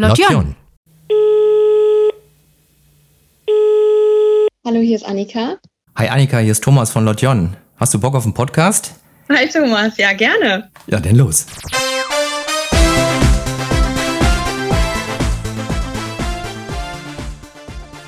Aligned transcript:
Lotjon. 0.00 0.54
Hallo, 4.64 4.78
hier 4.78 4.94
ist 4.94 5.04
Annika. 5.04 5.56
Hi 5.96 6.06
Annika, 6.06 6.38
hier 6.38 6.52
ist 6.52 6.62
Thomas 6.62 6.92
von 6.92 7.04
Lotjon. 7.04 7.56
Hast 7.78 7.94
du 7.94 7.98
Bock 7.98 8.14
auf 8.14 8.22
einen 8.22 8.32
Podcast? 8.32 8.94
Hi 9.28 9.48
Thomas, 9.48 9.96
ja 9.96 10.12
gerne. 10.12 10.70
Ja, 10.86 11.00
dann 11.00 11.16
los. 11.16 11.46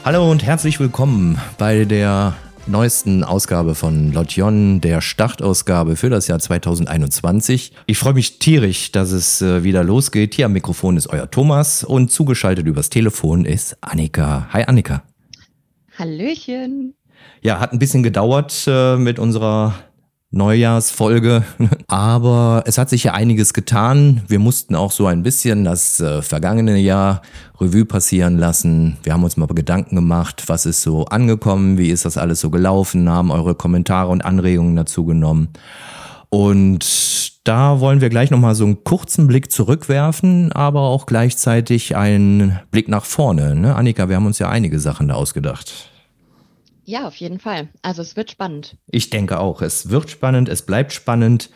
Hallo 0.04 0.30
und 0.30 0.44
herzlich 0.44 0.78
willkommen 0.78 1.40
bei 1.58 1.84
der 1.84 2.36
neuesten 2.70 3.24
Ausgabe 3.24 3.74
von 3.74 4.12
Lotjon, 4.12 4.80
der 4.80 5.00
Startausgabe 5.00 5.96
für 5.96 6.08
das 6.08 6.28
Jahr 6.28 6.38
2021. 6.38 7.72
Ich 7.86 7.98
freue 7.98 8.14
mich 8.14 8.38
tierisch, 8.38 8.92
dass 8.92 9.10
es 9.10 9.42
äh, 9.42 9.64
wieder 9.64 9.82
losgeht. 9.82 10.34
Hier 10.34 10.46
am 10.46 10.52
Mikrofon 10.52 10.96
ist 10.96 11.08
euer 11.08 11.30
Thomas 11.30 11.84
und 11.84 12.10
zugeschaltet 12.10 12.66
übers 12.66 12.88
Telefon 12.88 13.44
ist 13.44 13.76
Annika. 13.80 14.48
Hi 14.52 14.64
Annika. 14.64 15.02
Hallöchen. 15.98 16.94
Ja, 17.42 17.58
hat 17.58 17.72
ein 17.72 17.78
bisschen 17.78 18.02
gedauert 18.02 18.64
äh, 18.66 18.96
mit 18.96 19.18
unserer 19.18 19.74
Neujahrsfolge. 20.30 21.44
Aber 21.88 22.62
es 22.66 22.78
hat 22.78 22.88
sich 22.88 23.04
ja 23.04 23.14
einiges 23.14 23.52
getan. 23.52 24.22
Wir 24.28 24.38
mussten 24.38 24.74
auch 24.74 24.92
so 24.92 25.06
ein 25.06 25.22
bisschen 25.22 25.64
das 25.64 26.00
äh, 26.00 26.22
vergangene 26.22 26.78
Jahr 26.78 27.22
Revue 27.60 27.84
passieren 27.84 28.38
lassen. 28.38 28.96
Wir 29.02 29.12
haben 29.12 29.24
uns 29.24 29.36
mal 29.36 29.46
Gedanken 29.46 29.96
gemacht, 29.96 30.44
was 30.46 30.66
ist 30.66 30.82
so 30.82 31.04
angekommen, 31.06 31.78
wie 31.78 31.90
ist 31.90 32.04
das 32.04 32.16
alles 32.16 32.40
so 32.40 32.50
gelaufen, 32.50 33.08
haben 33.08 33.30
eure 33.30 33.54
Kommentare 33.54 34.10
und 34.10 34.24
Anregungen 34.24 34.76
dazu 34.76 35.04
genommen. 35.04 35.48
Und 36.28 37.40
da 37.44 37.80
wollen 37.80 38.00
wir 38.00 38.08
gleich 38.08 38.30
nochmal 38.30 38.54
so 38.54 38.64
einen 38.64 38.84
kurzen 38.84 39.26
Blick 39.26 39.50
zurückwerfen, 39.50 40.52
aber 40.52 40.82
auch 40.82 41.06
gleichzeitig 41.06 41.96
einen 41.96 42.60
Blick 42.70 42.86
nach 42.88 43.04
vorne. 43.04 43.56
Ne? 43.56 43.74
Annika, 43.74 44.08
wir 44.08 44.16
haben 44.16 44.26
uns 44.26 44.38
ja 44.38 44.48
einige 44.48 44.78
Sachen 44.78 45.08
da 45.08 45.14
ausgedacht. 45.14 45.89
Ja, 46.84 47.06
auf 47.06 47.16
jeden 47.16 47.38
Fall. 47.38 47.68
Also 47.82 48.02
es 48.02 48.16
wird 48.16 48.30
spannend. 48.30 48.76
Ich 48.90 49.10
denke 49.10 49.38
auch. 49.38 49.62
Es 49.62 49.90
wird 49.90 50.10
spannend, 50.10 50.48
es 50.48 50.62
bleibt 50.62 50.92
spannend. 50.92 51.50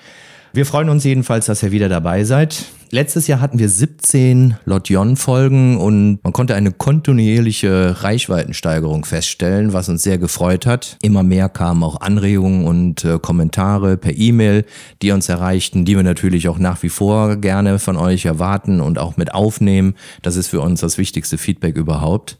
Wir 0.55 0.67
freuen 0.67 0.89
uns 0.89 1.03
jedenfalls, 1.03 1.47
dass 1.47 1.64
ihr 1.64 1.72
wieder 1.72 1.89
dabei 1.89 2.22
seid. 2.22 2.67
Letztes 2.91 3.27
Jahr 3.27 3.41
hatten 3.41 3.58
wir 3.58 3.69
17 3.69 4.55
Lotjon-Folgen 4.67 5.78
und 5.78 6.22
man 6.22 6.33
konnte 6.33 6.55
eine 6.55 6.70
kontinuierliche 6.70 8.05
Reichweitensteigerung 8.05 9.05
feststellen, 9.05 9.72
was 9.72 9.89
uns 9.89 10.05
sehr 10.05 10.17
gefreut 10.17 10.64
hat. 10.64 10.97
Immer 11.02 11.25
mehr 11.25 11.48
kamen 11.48 11.83
auch 11.83 12.00
Anregungen 12.00 12.69
und 12.69 13.05
äh, 13.05 13.19
Kommentare 13.19 13.97
per 13.97 14.17
E-Mail, 14.17 14.64
die 15.02 15.11
uns 15.11 15.28
erreichten, 15.28 15.84
die 15.84 15.97
wir 15.97 16.05
natürlich 16.05 16.47
auch 16.47 16.58
nach 16.58 16.84
wie 16.84 16.89
vor 16.89 17.34
gerne 17.34 17.80
von 17.80 17.97
euch 17.97 18.25
erwarten 18.27 18.80
und 18.80 19.00
auch 19.00 19.17
mit 19.17 19.34
aufnehmen. 19.34 19.97
Das 20.22 20.36
ist 20.36 20.47
für 20.47 20.61
uns 20.61 20.78
das 20.78 20.97
wichtigste 20.97 21.36
Feedback 21.36 21.77
überhaupt. 21.77 22.39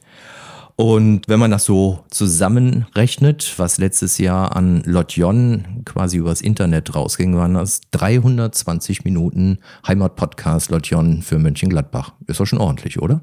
Und 0.77 1.29
wenn 1.29 1.39
man 1.39 1.53
das 1.53 1.65
so 1.65 2.05
zusammenrechnet, 2.11 3.55
was 3.59 3.79
letztes 3.79 4.19
Jahr 4.19 4.57
an 4.57 4.83
Lotjon 4.85 5.83
quasi 5.85 6.17
übers 6.17 6.41
Internet 6.41 6.97
rausging, 6.97 7.37
waren 7.37 7.55
das 7.55 7.81
320 7.93 9.05
Minuten 9.05 9.59
Heimatpodcast 9.87 10.73
Lotjon 10.73 11.23
für 11.23 11.39
Mönchengladbach. 11.39 12.15
Ist 12.27 12.41
doch 12.41 12.47
schon 12.47 12.59
ordentlich, 12.59 13.01
oder? 13.01 13.21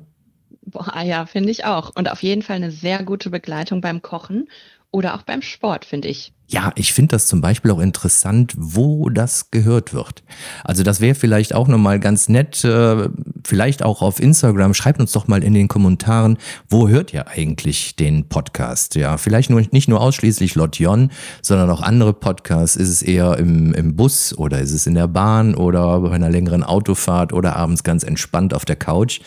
Boah, 0.62 1.02
ja, 1.02 1.26
finde 1.26 1.52
ich 1.52 1.66
auch. 1.66 1.92
Und 1.94 2.10
auf 2.10 2.24
jeden 2.24 2.42
Fall 2.42 2.56
eine 2.56 2.72
sehr 2.72 3.04
gute 3.04 3.30
Begleitung 3.30 3.82
beim 3.82 4.02
Kochen 4.02 4.48
oder 4.90 5.16
auch 5.16 5.24
beim 5.24 5.42
Sport, 5.42 5.84
finde 5.84 6.08
ich. 6.08 6.34
Ja, 6.52 6.74
ich 6.76 6.92
finde 6.92 7.16
das 7.16 7.28
zum 7.28 7.40
Beispiel 7.40 7.72
auch 7.72 7.80
interessant, 7.80 8.54
wo 8.58 9.10
das 9.10 9.52
gehört 9.52 9.94
wird. 9.94 10.22
Also 10.66 10.84
das 10.84 11.00
wäre 11.00 11.16
vielleicht 11.16 11.56
auch 11.56 11.70
nochmal 11.70 11.98
ganz 11.98 12.28
nett, 12.28 12.66
äh, 12.66 13.08
vielleicht 13.46 13.84
auch 13.84 14.02
auf 14.02 14.20
Instagram. 14.20 14.74
Schreibt 14.74 15.00
uns 15.00 15.14
doch 15.14 15.30
mal 15.30 15.46
in 15.46 15.54
den 15.54 15.70
Kommentaren, 15.70 16.38
wo 16.70 16.90
hört 16.90 17.14
ihr 17.14 17.30
eigentlich 17.30 17.96
den 17.96 18.28
Podcast? 18.28 18.96
Ja, 18.96 19.16
vielleicht 19.16 19.50
nur, 19.50 19.64
nicht 19.72 19.88
nur 19.88 20.02
ausschließlich 20.02 20.56
Lotjon, 20.56 21.12
sondern 21.42 21.70
auch 21.70 21.82
andere 21.82 22.12
Podcasts. 22.12 22.76
Ist 22.76 22.90
es 22.90 23.02
eher 23.02 23.38
im, 23.38 23.74
im 23.74 23.96
Bus 23.96 24.38
oder 24.38 24.60
ist 24.60 24.74
es 24.74 24.86
in 24.86 24.96
der 24.96 25.08
Bahn 25.08 25.56
oder 25.56 26.02
bei 26.02 26.12
einer 26.12 26.30
längeren 26.30 26.64
Autofahrt 26.64 27.32
oder 27.32 27.56
abends 27.56 27.84
ganz 27.86 28.04
entspannt 28.04 28.54
auf 28.54 28.66
der 28.66 28.76
Couch? 28.76 29.22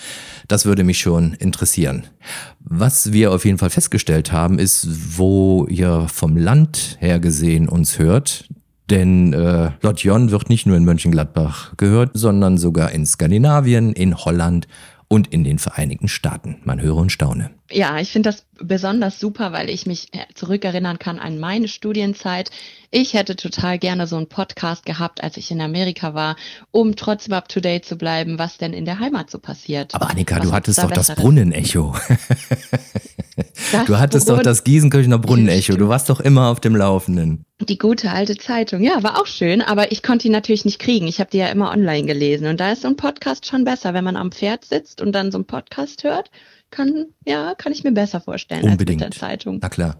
Das 0.47 0.67
würde 0.67 0.85
mich 0.85 0.99
schon 0.99 1.33
interessieren. 1.33 2.05
Was 2.61 3.13
wir 3.13 3.33
auf 3.33 3.45
jeden 3.45 3.59
Fall 3.59 3.71
festgestellt 3.71 4.33
haben, 4.33 4.59
ist, 4.59 5.19
wo 5.19 5.67
ihr 5.69 6.07
vom 6.09 6.37
Land 6.37 6.97
her 6.99 7.14
gesehen 7.19 7.69
uns 7.69 7.99
hört. 7.99 8.49
Denn 8.91 9.33
äh, 9.33 9.71
Lotjon 9.81 10.31
wird 10.31 10.51
nicht 10.51 10.67
nur 10.67 10.77
in 10.77 10.85
Mönchengladbach 10.85 11.75
gehört, 11.77 12.11
sondern 12.13 12.59
sogar 12.59 12.93
in 12.93 13.07
Skandinavien, 13.07 13.93
in 13.95 14.15
Holland 14.17 14.69
und 15.09 15.33
in 15.33 15.45
den 15.45 15.59
Vereinigten 15.59 16.09
Staaten. 16.09 16.57
Man 16.65 16.81
höre 16.81 16.97
und 16.97 17.13
staune. 17.13 17.51
Ja, 17.71 17.99
ich 17.99 18.11
finde 18.11 18.31
das 18.31 18.47
besonders 18.61 19.21
super, 19.21 19.53
weil 19.53 19.71
ich 19.71 19.87
mich 19.87 20.09
zurückerinnern 20.35 20.99
kann 20.99 21.19
an 21.19 21.39
meine 21.39 21.69
Studienzeit. 21.69 22.51
Ich 22.91 23.15
hätte 23.15 23.37
total 23.37 23.79
gerne 23.79 24.07
so 24.07 24.17
einen 24.17 24.29
Podcast 24.29 24.85
gehabt, 24.85 25.23
als 25.23 25.37
ich 25.37 25.51
in 25.51 25.61
Amerika 25.61 26.15
war, 26.15 26.37
um 26.71 26.97
trotzdem 26.97 27.35
up 27.35 27.49
to 27.49 27.61
date 27.61 27.85
zu 27.85 27.97
bleiben, 27.97 28.39
was 28.39 28.59
denn 28.59 28.73
in 28.73 28.85
der 28.85 28.99
Heimat 28.99 29.31
so 29.31 29.39
passiert. 29.39 29.95
Aber 29.95 30.11
Annika, 30.11 30.37
was 30.37 30.43
du 30.43 30.53
hattest 30.53 30.83
doch 30.83 30.91
das 30.91 31.15
Brunnenecho. 31.15 31.95
du 33.83 33.99
hattest 33.99 34.27
Brunn 34.27 34.37
doch 34.37 34.43
das 34.43 34.63
Gießenkirchener 34.63 35.19
Brunnenecho. 35.19 35.77
Du 35.77 35.89
warst 35.89 36.09
doch 36.09 36.21
immer 36.21 36.49
auf 36.51 36.61
dem 36.61 36.77
Laufenden. 36.77 37.45
Die 37.61 37.79
gute 37.79 38.13
alte 38.13 38.37
Zeitung, 38.37 38.83
ja, 38.83 39.03
war 39.03 39.21
auch 39.21 39.27
schön, 39.27 39.61
aber 39.61 39.91
ich 39.91 40.03
konnte 40.03 40.25
die 40.25 40.31
natürlich 40.31 40.65
nicht 40.65 40.79
kriegen. 40.79 41.07
Ich 41.09 41.19
habe 41.19 41.31
die 41.31 41.39
ja 41.39 41.49
immer 41.49 41.71
online 41.71 42.07
gelesen 42.07 42.47
und 42.47 42.61
da 42.61 42.73
ist 42.73 42.83
so 42.83 42.89
ein 42.89 42.97
Podcast 42.97 43.47
schon 43.47 43.65
besser, 43.65 43.95
wenn 43.95 44.05
man 44.05 44.17
am 44.17 44.31
Pferd 44.31 44.65
sitzt 44.65 45.01
und 45.01 45.13
dann 45.13 45.33
so 45.33 45.39
einen 45.39 45.47
Podcast 45.47 46.05
hört 46.05 46.31
kann, 46.71 47.07
ja, 47.25 47.55
kann 47.55 47.73
ich 47.73 47.85
mir 47.85 47.93
besser 47.93 48.21
vorstellen 48.21 48.65
Unbedingt. 48.65 49.03
als 49.03 49.15
mit 49.15 49.15
der 49.15 49.29
Zeitung. 49.29 49.59
Na 49.63 49.69
klar. 49.69 49.97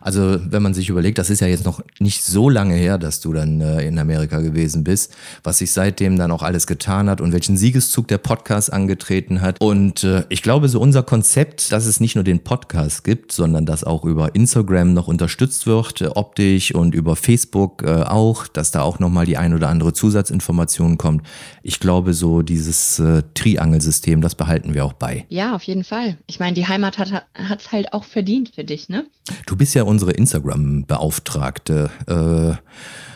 Also 0.00 0.38
wenn 0.44 0.62
man 0.62 0.74
sich 0.74 0.88
überlegt, 0.88 1.18
das 1.18 1.30
ist 1.30 1.40
ja 1.40 1.46
jetzt 1.46 1.64
noch 1.64 1.82
nicht 1.98 2.24
so 2.24 2.48
lange 2.48 2.74
her, 2.74 2.98
dass 2.98 3.20
du 3.20 3.32
dann 3.32 3.60
äh, 3.60 3.86
in 3.86 3.98
Amerika 3.98 4.40
gewesen 4.40 4.84
bist, 4.84 5.14
was 5.42 5.58
sich 5.58 5.72
seitdem 5.72 6.18
dann 6.18 6.30
auch 6.30 6.42
alles 6.42 6.66
getan 6.66 7.08
hat 7.08 7.20
und 7.20 7.32
welchen 7.32 7.56
Siegeszug 7.56 8.08
der 8.08 8.18
Podcast 8.18 8.72
angetreten 8.72 9.40
hat. 9.40 9.60
Und 9.60 10.04
äh, 10.04 10.24
ich 10.28 10.42
glaube, 10.42 10.68
so 10.68 10.80
unser 10.80 11.02
Konzept, 11.02 11.72
dass 11.72 11.86
es 11.86 12.00
nicht 12.00 12.14
nur 12.14 12.24
den 12.24 12.40
Podcast 12.40 13.04
gibt, 13.04 13.32
sondern 13.32 13.66
dass 13.66 13.84
auch 13.84 14.04
über 14.04 14.34
Instagram 14.34 14.94
noch 14.94 15.08
unterstützt 15.08 15.66
wird, 15.66 16.00
äh, 16.00 16.06
optisch 16.06 16.74
und 16.74 16.94
über 16.94 17.16
Facebook 17.16 17.82
äh, 17.82 18.02
auch, 18.02 18.46
dass 18.46 18.70
da 18.70 18.82
auch 18.82 18.98
nochmal 18.98 19.26
die 19.26 19.36
ein 19.36 19.54
oder 19.54 19.68
andere 19.68 19.92
Zusatzinformation 19.92 20.98
kommt. 20.98 21.22
Ich 21.66 21.80
glaube, 21.80 22.12
so 22.12 22.42
dieses 22.42 22.98
äh, 22.98 23.22
Triangelsystem, 23.32 24.20
das 24.20 24.34
behalten 24.34 24.74
wir 24.74 24.84
auch 24.84 24.92
bei. 24.92 25.24
Ja, 25.30 25.54
auf 25.54 25.62
jeden 25.62 25.82
Fall. 25.82 26.18
Ich 26.26 26.38
meine, 26.38 26.52
die 26.52 26.68
Heimat 26.68 26.98
hat 26.98 27.24
es 27.58 27.72
halt 27.72 27.94
auch 27.94 28.04
verdient 28.04 28.50
für 28.54 28.64
dich, 28.64 28.90
ne? 28.90 29.06
Du 29.46 29.56
bist 29.56 29.74
ja 29.74 29.84
unsere 29.84 30.10
Instagram-Beauftragte. 30.12 31.90
Äh, 32.06 32.56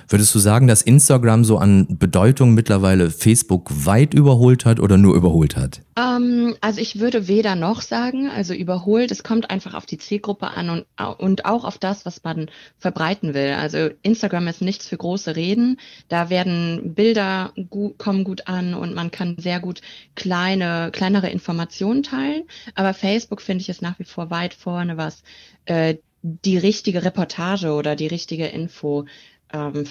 würdest 0.08 0.34
du 0.34 0.38
sagen, 0.38 0.66
dass 0.66 0.82
Instagram 0.82 1.44
so 1.44 1.58
an 1.58 1.86
Bedeutung 1.98 2.54
mittlerweile 2.54 3.10
Facebook 3.10 3.70
weit 3.86 4.14
überholt 4.14 4.64
hat 4.64 4.80
oder 4.80 4.96
nur 4.96 5.14
überholt 5.14 5.56
hat? 5.56 5.82
Ähm, 5.96 6.54
also 6.60 6.80
ich 6.80 6.98
würde 6.98 7.28
weder 7.28 7.54
noch 7.54 7.82
sagen, 7.82 8.28
also 8.28 8.54
überholt. 8.54 9.10
Es 9.10 9.22
kommt 9.22 9.50
einfach 9.50 9.74
auf 9.74 9.86
die 9.86 9.98
Zielgruppe 9.98 10.48
an 10.48 10.70
und, 10.70 10.86
und 11.18 11.44
auch 11.44 11.64
auf 11.64 11.78
das, 11.78 12.06
was 12.06 12.22
man 12.24 12.50
verbreiten 12.78 13.34
will. 13.34 13.54
Also 13.58 13.90
Instagram 14.02 14.48
ist 14.48 14.62
nichts 14.62 14.86
für 14.88 14.96
große 14.96 15.36
Reden. 15.36 15.78
Da 16.08 16.30
werden 16.30 16.94
Bilder 16.94 17.52
gut, 17.70 17.98
kommen 17.98 18.24
gut 18.24 18.48
an 18.48 18.74
und 18.74 18.94
man 18.94 19.10
kann 19.10 19.36
sehr 19.38 19.60
gut 19.60 19.80
kleine, 20.14 20.90
kleinere 20.92 21.30
Informationen 21.30 22.02
teilen. 22.02 22.44
Aber 22.74 22.94
Facebook 22.94 23.42
finde 23.42 23.62
ich 23.62 23.68
ist 23.68 23.82
nach 23.82 23.98
wie 23.98 24.04
vor 24.04 24.30
weit 24.30 24.54
vorne, 24.54 24.96
was 24.96 25.22
äh, 25.66 25.96
die 26.22 26.58
richtige 26.58 27.04
Reportage 27.04 27.72
oder 27.72 27.94
die 27.94 28.08
richtige 28.08 28.46
Infoverbreitung 28.46 29.08
ähm, 29.52 29.84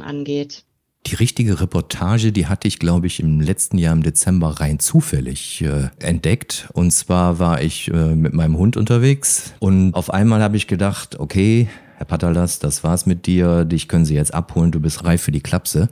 angeht. 0.00 0.64
Die 1.06 1.14
richtige 1.14 1.60
Reportage, 1.60 2.32
die 2.32 2.46
hatte 2.46 2.68
ich, 2.68 2.78
glaube 2.78 3.06
ich, 3.06 3.20
im 3.20 3.40
letzten 3.40 3.78
Jahr 3.78 3.94
im 3.94 4.02
Dezember 4.02 4.60
rein 4.60 4.78
zufällig 4.78 5.62
äh, 5.62 5.88
entdeckt. 6.00 6.68
Und 6.74 6.90
zwar 6.90 7.38
war 7.38 7.62
ich 7.62 7.88
äh, 7.88 8.14
mit 8.14 8.34
meinem 8.34 8.58
Hund 8.58 8.76
unterwegs 8.76 9.54
und 9.60 9.94
auf 9.94 10.12
einmal 10.12 10.42
habe 10.42 10.56
ich 10.56 10.66
gedacht, 10.66 11.18
okay, 11.18 11.68
Herr 11.96 12.06
Patalas, 12.06 12.58
das 12.58 12.84
war's 12.84 13.06
mit 13.06 13.26
dir, 13.26 13.64
dich 13.64 13.88
können 13.88 14.04
sie 14.04 14.14
jetzt 14.14 14.32
abholen, 14.32 14.70
du 14.70 14.80
bist 14.80 15.04
reif 15.04 15.22
für 15.22 15.32
die 15.32 15.40
Klapse 15.40 15.88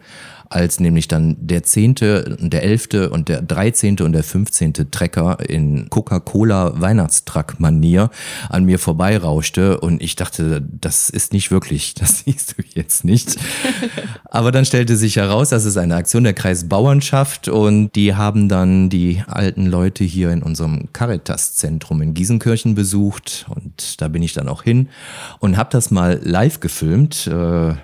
als 0.50 0.80
nämlich 0.80 1.08
dann 1.08 1.36
der 1.40 1.62
zehnte, 1.62 2.36
der 2.40 2.62
elfte 2.62 3.10
und 3.10 3.28
der 3.28 3.42
dreizehnte 3.42 4.04
und 4.04 4.12
der 4.12 4.22
fünfzehnte 4.22 4.90
Trecker 4.90 5.38
in 5.48 5.90
Coca-Cola 5.90 6.80
Weihnachtstruck-Manier 6.80 8.10
an 8.48 8.64
mir 8.64 8.78
vorbeirauschte 8.78 9.80
und 9.80 10.02
ich 10.02 10.16
dachte, 10.16 10.62
das 10.62 11.10
ist 11.10 11.32
nicht 11.32 11.50
wirklich, 11.50 11.94
das 12.06 12.20
siehst 12.20 12.56
du 12.56 12.62
jetzt 12.74 13.04
nicht. 13.04 13.36
Aber 14.24 14.52
dann 14.52 14.64
stellte 14.64 14.96
sich 14.96 15.16
heraus, 15.16 15.50
das 15.50 15.64
ist 15.64 15.76
eine 15.76 15.96
Aktion 15.96 16.24
der 16.24 16.34
Kreisbauernschaft 16.34 17.48
und 17.48 17.94
die 17.94 18.14
haben 18.14 18.48
dann 18.48 18.88
die 18.88 19.22
alten 19.26 19.66
Leute 19.66 20.04
hier 20.04 20.30
in 20.30 20.42
unserem 20.42 20.92
Caritas-Zentrum 20.92 22.02
in 22.02 22.14
Giesenkirchen 22.14 22.74
besucht 22.74 23.46
und 23.48 24.00
da 24.00 24.08
bin 24.08 24.22
ich 24.22 24.32
dann 24.32 24.48
auch 24.48 24.62
hin 24.62 24.88
und 25.40 25.56
habe 25.56 25.70
das 25.72 25.90
mal 25.90 26.20
live 26.22 26.60
gefilmt. 26.60 27.26
Äh, 27.26 27.74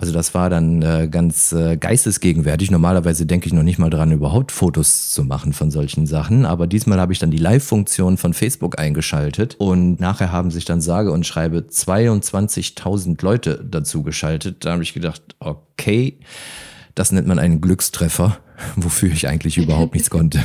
Also 0.00 0.12
das 0.12 0.32
war 0.32 0.48
dann 0.48 0.80
äh, 0.80 1.08
ganz 1.10 1.50
äh, 1.50 1.76
geistesgegenwärtig. 1.76 2.70
Normalerweise 2.70 3.26
denke 3.26 3.48
ich 3.48 3.52
noch 3.52 3.64
nicht 3.64 3.80
mal 3.80 3.90
dran, 3.90 4.12
überhaupt 4.12 4.52
Fotos 4.52 5.10
zu 5.10 5.24
machen 5.24 5.52
von 5.52 5.72
solchen 5.72 6.06
Sachen. 6.06 6.46
Aber 6.46 6.68
diesmal 6.68 7.00
habe 7.00 7.12
ich 7.12 7.18
dann 7.18 7.32
die 7.32 7.36
Live-Funktion 7.36 8.16
von 8.16 8.32
Facebook 8.32 8.78
eingeschaltet 8.78 9.56
und 9.58 9.98
nachher 9.98 10.30
haben 10.30 10.52
sich 10.52 10.64
dann 10.64 10.80
sage 10.80 11.10
und 11.10 11.26
schreibe 11.26 11.66
22.000 11.68 13.20
Leute 13.24 13.66
dazu 13.68 14.04
geschaltet. 14.04 14.64
Da 14.64 14.70
habe 14.70 14.84
ich 14.84 14.94
gedacht, 14.94 15.20
okay, 15.40 16.20
das 16.94 17.10
nennt 17.10 17.26
man 17.26 17.40
einen 17.40 17.60
Glückstreffer, 17.60 18.38
wofür 18.76 19.10
ich 19.10 19.26
eigentlich 19.26 19.58
überhaupt 19.58 19.94
nichts 19.94 20.10
konnte. 20.10 20.44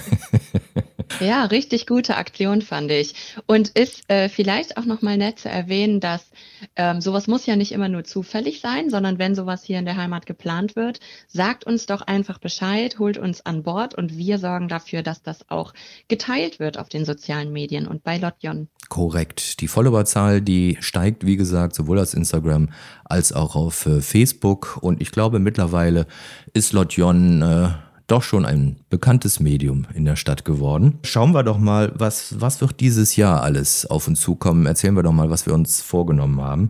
Ja, 1.19 1.45
richtig 1.45 1.87
gute 1.87 2.17
Aktion 2.17 2.61
fand 2.61 2.91
ich. 2.91 3.13
Und 3.45 3.69
ist 3.69 4.09
äh, 4.09 4.29
vielleicht 4.29 4.77
auch 4.77 4.85
nochmal 4.85 5.17
nett 5.17 5.39
zu 5.39 5.49
erwähnen, 5.49 5.99
dass 5.99 6.29
ähm, 6.75 7.01
sowas 7.01 7.27
muss 7.27 7.45
ja 7.45 7.55
nicht 7.55 7.71
immer 7.71 7.89
nur 7.89 8.03
zufällig 8.03 8.61
sein, 8.61 8.89
sondern 8.89 9.19
wenn 9.19 9.35
sowas 9.35 9.63
hier 9.63 9.79
in 9.79 9.85
der 9.85 9.97
Heimat 9.97 10.25
geplant 10.25 10.75
wird, 10.75 10.99
sagt 11.27 11.65
uns 11.65 11.85
doch 11.85 12.01
einfach 12.01 12.39
Bescheid, 12.39 12.99
holt 12.99 13.17
uns 13.17 13.45
an 13.45 13.63
Bord 13.63 13.95
und 13.95 14.17
wir 14.17 14.37
sorgen 14.37 14.67
dafür, 14.67 15.03
dass 15.03 15.21
das 15.21 15.49
auch 15.49 15.73
geteilt 16.07 16.59
wird 16.59 16.77
auf 16.77 16.89
den 16.89 17.05
sozialen 17.05 17.51
Medien 17.51 17.87
und 17.87 18.03
bei 18.03 18.17
Lotjon. 18.17 18.67
Korrekt. 18.89 19.61
Die 19.61 19.67
Followerzahl, 19.67 20.41
die 20.41 20.77
steigt, 20.81 21.25
wie 21.25 21.37
gesagt, 21.37 21.75
sowohl 21.75 21.99
auf 21.99 22.13
Instagram 22.13 22.69
als 23.05 23.33
auch 23.33 23.55
auf 23.55 23.85
äh, 23.85 24.01
Facebook. 24.01 24.77
Und 24.81 25.01
ich 25.01 25.11
glaube, 25.11 25.39
mittlerweile 25.39 26.07
ist 26.53 26.73
Lotjon 26.73 27.41
äh, 27.41 27.69
doch 28.13 28.23
schon 28.23 28.45
ein 28.45 28.77
bekanntes 28.89 29.39
Medium 29.39 29.87
in 29.95 30.05
der 30.05 30.15
Stadt 30.15 30.45
geworden. 30.45 30.99
Schauen 31.03 31.33
wir 31.33 31.41
doch 31.41 31.57
mal, 31.57 31.91
was, 31.95 32.39
was 32.39 32.61
wird 32.61 32.79
dieses 32.79 33.15
Jahr 33.15 33.41
alles 33.41 33.87
auf 33.87 34.07
uns 34.07 34.21
zukommen. 34.21 34.67
Erzählen 34.67 34.95
wir 34.95 35.01
doch 35.01 35.11
mal, 35.11 35.31
was 35.31 35.47
wir 35.47 35.53
uns 35.53 35.81
vorgenommen 35.81 36.39
haben. 36.39 36.69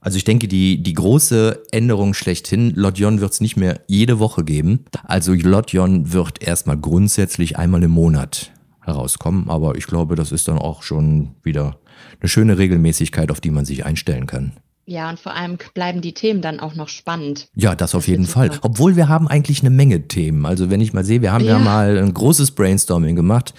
Also 0.00 0.16
ich 0.16 0.24
denke, 0.24 0.48
die, 0.48 0.82
die 0.82 0.94
große 0.94 1.62
Änderung 1.70 2.14
schlechthin, 2.14 2.72
Lotjon 2.74 3.20
wird 3.20 3.34
es 3.34 3.40
nicht 3.42 3.56
mehr 3.56 3.82
jede 3.86 4.18
Woche 4.18 4.44
geben. 4.44 4.86
Also 5.04 5.34
Lotjon 5.34 6.12
wird 6.12 6.42
erstmal 6.42 6.78
grundsätzlich 6.78 7.58
einmal 7.58 7.82
im 7.82 7.90
Monat 7.90 8.50
herauskommen. 8.80 9.50
Aber 9.50 9.76
ich 9.76 9.86
glaube, 9.86 10.16
das 10.16 10.32
ist 10.32 10.48
dann 10.48 10.58
auch 10.58 10.82
schon 10.82 11.34
wieder 11.42 11.76
eine 12.20 12.28
schöne 12.30 12.56
Regelmäßigkeit, 12.56 13.30
auf 13.30 13.42
die 13.42 13.50
man 13.50 13.66
sich 13.66 13.84
einstellen 13.84 14.26
kann. 14.26 14.52
Ja, 14.84 15.08
und 15.08 15.20
vor 15.20 15.34
allem 15.34 15.58
bleiben 15.74 16.00
die 16.00 16.12
Themen 16.12 16.42
dann 16.42 16.58
auch 16.58 16.74
noch 16.74 16.88
spannend. 16.88 17.48
Ja, 17.54 17.76
das 17.76 17.94
auf 17.94 18.08
jeden 18.08 18.24
Fall. 18.24 18.50
Obwohl 18.62 18.96
wir 18.96 19.08
haben 19.08 19.28
eigentlich 19.28 19.60
eine 19.60 19.70
Menge 19.70 20.08
Themen. 20.08 20.44
Also 20.44 20.70
wenn 20.70 20.80
ich 20.80 20.92
mal 20.92 21.04
sehe, 21.04 21.22
wir 21.22 21.32
haben 21.32 21.44
ja, 21.44 21.52
ja 21.52 21.58
mal 21.60 21.98
ein 21.98 22.12
großes 22.12 22.50
Brainstorming 22.52 23.14
gemacht, 23.14 23.54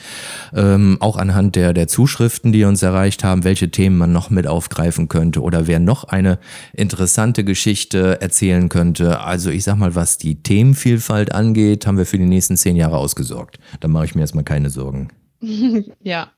ähm, 0.53 0.97
auch 0.99 1.15
anhand 1.15 1.55
der, 1.55 1.73
der 1.73 1.87
Zuschriften, 1.87 2.51
die 2.51 2.65
uns 2.65 2.83
erreicht 2.83 3.23
haben, 3.23 3.45
welche 3.45 3.71
Themen 3.71 3.97
man 3.97 4.11
noch 4.11 4.29
mit 4.31 4.47
aufgreifen 4.47 5.07
könnte 5.07 5.41
oder 5.41 5.65
wer 5.65 5.79
noch 5.79 6.03
eine 6.03 6.39
interessante 6.73 7.45
Geschichte 7.45 8.19
erzählen 8.21 8.67
könnte. 8.67 9.21
Also 9.21 9.49
ich 9.49 9.63
sag 9.63 9.77
mal, 9.77 9.95
was 9.95 10.17
die 10.17 10.43
Themenvielfalt 10.43 11.33
angeht, 11.33 11.87
haben 11.87 11.97
wir 11.97 12.05
für 12.05 12.17
die 12.17 12.25
nächsten 12.25 12.57
zehn 12.57 12.75
Jahre 12.75 12.97
ausgesorgt. 12.97 13.59
Da 13.79 13.87
mache 13.87 14.05
ich 14.05 14.15
mir 14.15 14.21
erstmal 14.21 14.43
keine 14.43 14.69
Sorgen. 14.69 15.07
ja, 16.01 16.31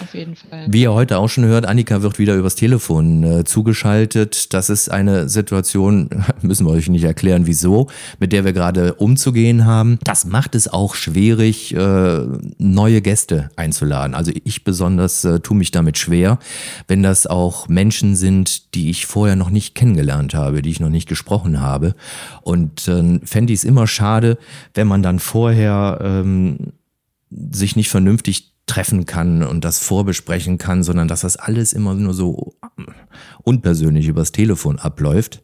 auf 0.00 0.14
jeden 0.14 0.36
Fall. 0.36 0.66
Wie 0.68 0.82
ihr 0.82 0.92
heute 0.92 1.18
auch 1.18 1.28
schon 1.28 1.44
hört, 1.44 1.66
Annika 1.66 2.02
wird 2.02 2.18
wieder 2.18 2.34
übers 2.34 2.54
Telefon 2.54 3.22
äh, 3.22 3.44
zugeschaltet. 3.44 4.52
Das 4.52 4.70
ist 4.70 4.90
eine 4.90 5.28
Situation, 5.28 6.10
müssen 6.42 6.66
wir 6.66 6.72
euch 6.72 6.88
nicht 6.88 7.04
erklären, 7.04 7.46
wieso, 7.46 7.88
mit 8.18 8.32
der 8.32 8.44
wir 8.44 8.52
gerade 8.52 8.94
umzugehen 8.94 9.64
haben. 9.64 9.98
Das 10.04 10.24
macht 10.24 10.54
es 10.54 10.68
auch 10.68 10.94
schwierig, 10.94 11.74
äh, 11.74 12.20
neue 12.58 13.02
Gäste 13.02 13.50
einzuladen. 13.56 14.14
Also 14.14 14.32
ich 14.44 14.64
besonders 14.64 15.24
äh, 15.24 15.40
tue 15.40 15.56
mich 15.56 15.70
damit 15.70 15.98
schwer, 15.98 16.38
wenn 16.88 17.02
das 17.02 17.26
auch 17.26 17.68
Menschen 17.68 18.16
sind, 18.16 18.74
die 18.74 18.90
ich 18.90 19.06
vorher 19.06 19.36
noch 19.36 19.50
nicht 19.50 19.74
kennengelernt 19.74 20.34
habe, 20.34 20.62
die 20.62 20.70
ich 20.70 20.80
noch 20.80 20.90
nicht 20.90 21.08
gesprochen 21.08 21.60
habe. 21.60 21.94
Und 22.42 22.88
äh, 22.88 23.20
fände 23.24 23.52
ich 23.52 23.60
es 23.60 23.64
immer 23.64 23.86
schade, 23.86 24.38
wenn 24.74 24.86
man 24.86 25.02
dann 25.02 25.18
vorher 25.18 25.98
ähm, 26.02 26.72
sich 27.30 27.76
nicht 27.76 27.90
vernünftig 27.90 28.49
treffen 28.70 29.04
kann 29.04 29.42
und 29.42 29.64
das 29.64 29.80
vorbesprechen 29.80 30.56
kann, 30.56 30.84
sondern 30.84 31.08
dass 31.08 31.22
das 31.22 31.36
alles 31.36 31.72
immer 31.72 31.94
nur 31.94 32.14
so 32.14 32.54
unpersönlich 33.42 34.06
übers 34.06 34.30
Telefon 34.30 34.78
abläuft. 34.78 35.42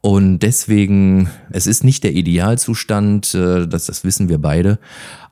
Und 0.00 0.40
deswegen, 0.40 1.28
es 1.50 1.66
ist 1.66 1.82
nicht 1.82 2.04
der 2.04 2.12
Idealzustand, 2.12 3.34
äh, 3.34 3.66
das, 3.66 3.86
das 3.86 4.04
wissen 4.04 4.28
wir 4.28 4.38
beide. 4.38 4.78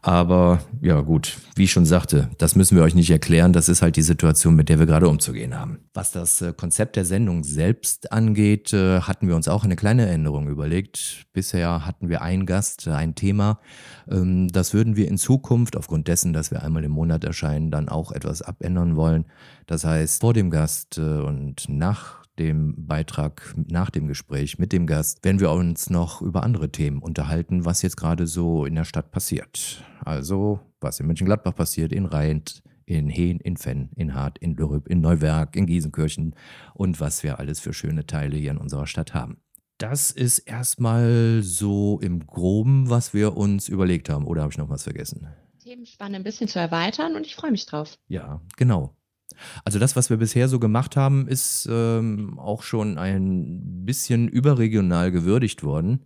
Aber 0.03 0.61
ja 0.83 1.01
gut, 1.01 1.39
wie 1.57 1.65
ich 1.65 1.73
schon 1.73 1.85
sagte, 1.85 2.31
das 2.39 2.55
müssen 2.55 2.77
wir 2.77 2.85
euch 2.85 2.95
nicht 2.95 3.11
erklären. 3.11 3.53
Das 3.53 3.69
ist 3.69 3.83
halt 3.83 3.97
die 3.97 4.03
Situation, 4.03 4.55
mit 4.55 4.69
der 4.69 4.79
wir 4.79 4.87
gerade 4.87 5.09
umzugehen 5.09 5.59
haben. 5.59 5.81
Was 5.95 6.13
das 6.13 6.43
äh, 6.43 6.53
Konzept 6.53 6.97
der 6.97 7.05
Sendung 7.05 7.43
selbst 7.43 8.13
angeht, 8.13 8.73
äh, 8.73 9.01
hatten 9.01 9.27
wir 9.29 9.35
uns 9.37 9.49
auch 9.49 9.65
eine 9.65 9.77
kleine 9.77 10.07
Änderung 10.07 10.49
überlegt. 10.49 11.27
Bisher 11.33 11.87
hatten 11.87 12.09
wir 12.09 12.23
einen 12.23 12.47
Gast, 12.47 12.87
ein 12.89 13.15
Thema. 13.15 13.59
Ähm, 14.09 14.49
das 14.49 14.75
würden 14.75 14.97
wir 14.97 15.09
in 15.09 15.19
Zukunft, 15.19 15.77
aufgrund 15.77 16.09
dessen, 16.09 16.33
dass 16.33 16.51
wir 16.51 16.63
einmal 16.63 16.85
im 16.85 16.93
Monat 16.93 17.25
erscheinen, 17.25 17.71
dann 17.71 17.89
auch 17.89 18.13
etwas 18.13 18.43
abändern 18.43 18.97
wollen. 18.97 19.27
Das 19.67 19.85
heißt, 19.85 20.21
vor 20.21 20.35
dem 20.35 20.51
Gast 20.51 20.99
und 20.99 21.69
nach 21.69 22.26
dem 22.39 22.87
Beitrag, 22.87 23.55
nach 23.69 23.91
dem 23.91 24.07
Gespräch 24.07 24.59
mit 24.59 24.73
dem 24.73 24.87
Gast, 24.87 25.25
werden 25.25 25.41
wir 25.41 25.51
uns 25.51 25.91
noch 25.91 26.23
über 26.23 26.43
andere 26.43 26.71
Themen 26.71 27.01
unterhalten, 27.01 27.65
was 27.65 27.83
jetzt 27.83 27.97
gerade 27.97 28.27
so 28.27 28.65
in 28.65 28.75
der 28.75 28.85
Stadt 28.85 29.11
passiert. 29.11 29.85
Also, 30.05 30.61
was 30.81 31.01
in 31.01 31.07
Mönchengladbach 31.07 31.55
passiert, 31.55 31.93
in 31.93 32.07
Rhein, 32.07 32.43
in 32.85 33.09
Hehn, 33.09 33.39
in 33.41 33.57
Fenn, 33.57 33.91
in 33.97 34.15
Hart, 34.15 34.39
in 34.39 34.55
Lürrüpp, 34.55 34.89
in 34.89 35.01
Neuwerk, 35.01 35.57
in 35.57 35.67
Giesenkirchen 35.67 36.35
und 36.75 37.01
was 37.01 37.23
wir 37.23 37.39
alles 37.39 37.61
für 37.61 37.73
schöne 37.73 38.07
Teile 38.07 38.37
hier 38.37 38.53
in 38.53 38.59
unserer 38.59 38.87
Stadt 38.87 39.13
haben. 39.13 39.39
Das 39.79 40.11
ist 40.11 40.39
erstmal 40.39 41.43
so 41.43 42.01
im 42.01 42.27
Groben, 42.27 42.89
was 42.89 43.13
wir 43.13 43.37
uns 43.37 43.69
überlegt 43.69 44.09
haben. 44.09 44.27
Oder 44.27 44.43
habe 44.43 44.53
ich 44.53 44.59
noch 44.59 44.71
was 44.71 44.85
vergessen? 44.85 45.29
Themenspanne 45.63 46.17
ein 46.17 46.23
bisschen 46.23 46.49
zu 46.49 46.59
erweitern 46.59 47.15
und 47.15 47.27
ich 47.27 47.35
freue 47.35 47.51
mich 47.51 47.67
drauf. 47.67 47.99
Ja, 48.09 48.41
genau. 48.57 48.97
Also 49.65 49.79
das, 49.79 49.97
was 49.97 50.11
wir 50.11 50.17
bisher 50.17 50.49
so 50.49 50.59
gemacht 50.59 50.97
haben, 50.97 51.29
ist 51.29 51.69
ähm, 51.71 52.39
auch 52.39 52.63
schon 52.63 52.99
ein 52.99 53.85
bisschen 53.85 54.29
überregional 54.29 55.11
gewürdigt 55.11 55.63
worden. 55.63 56.05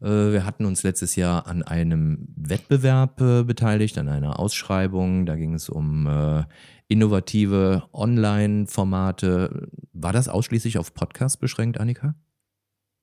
Äh, 0.00 0.32
wir 0.32 0.44
hatten 0.44 0.64
uns 0.64 0.82
letztes 0.82 1.16
Jahr 1.16 1.46
an 1.46 1.62
einem 1.62 2.28
Wettbewerb 2.36 3.20
äh, 3.20 3.42
beteiligt, 3.44 3.98
an 3.98 4.08
einer 4.08 4.38
Ausschreibung. 4.38 5.26
Da 5.26 5.36
ging 5.36 5.54
es 5.54 5.68
um 5.68 6.06
äh, 6.06 6.44
innovative 6.88 7.84
Online-Formate. 7.92 9.68
War 9.92 10.12
das 10.12 10.28
ausschließlich 10.28 10.78
auf 10.78 10.94
Podcast 10.94 11.40
beschränkt, 11.40 11.80
Annika? 11.80 12.14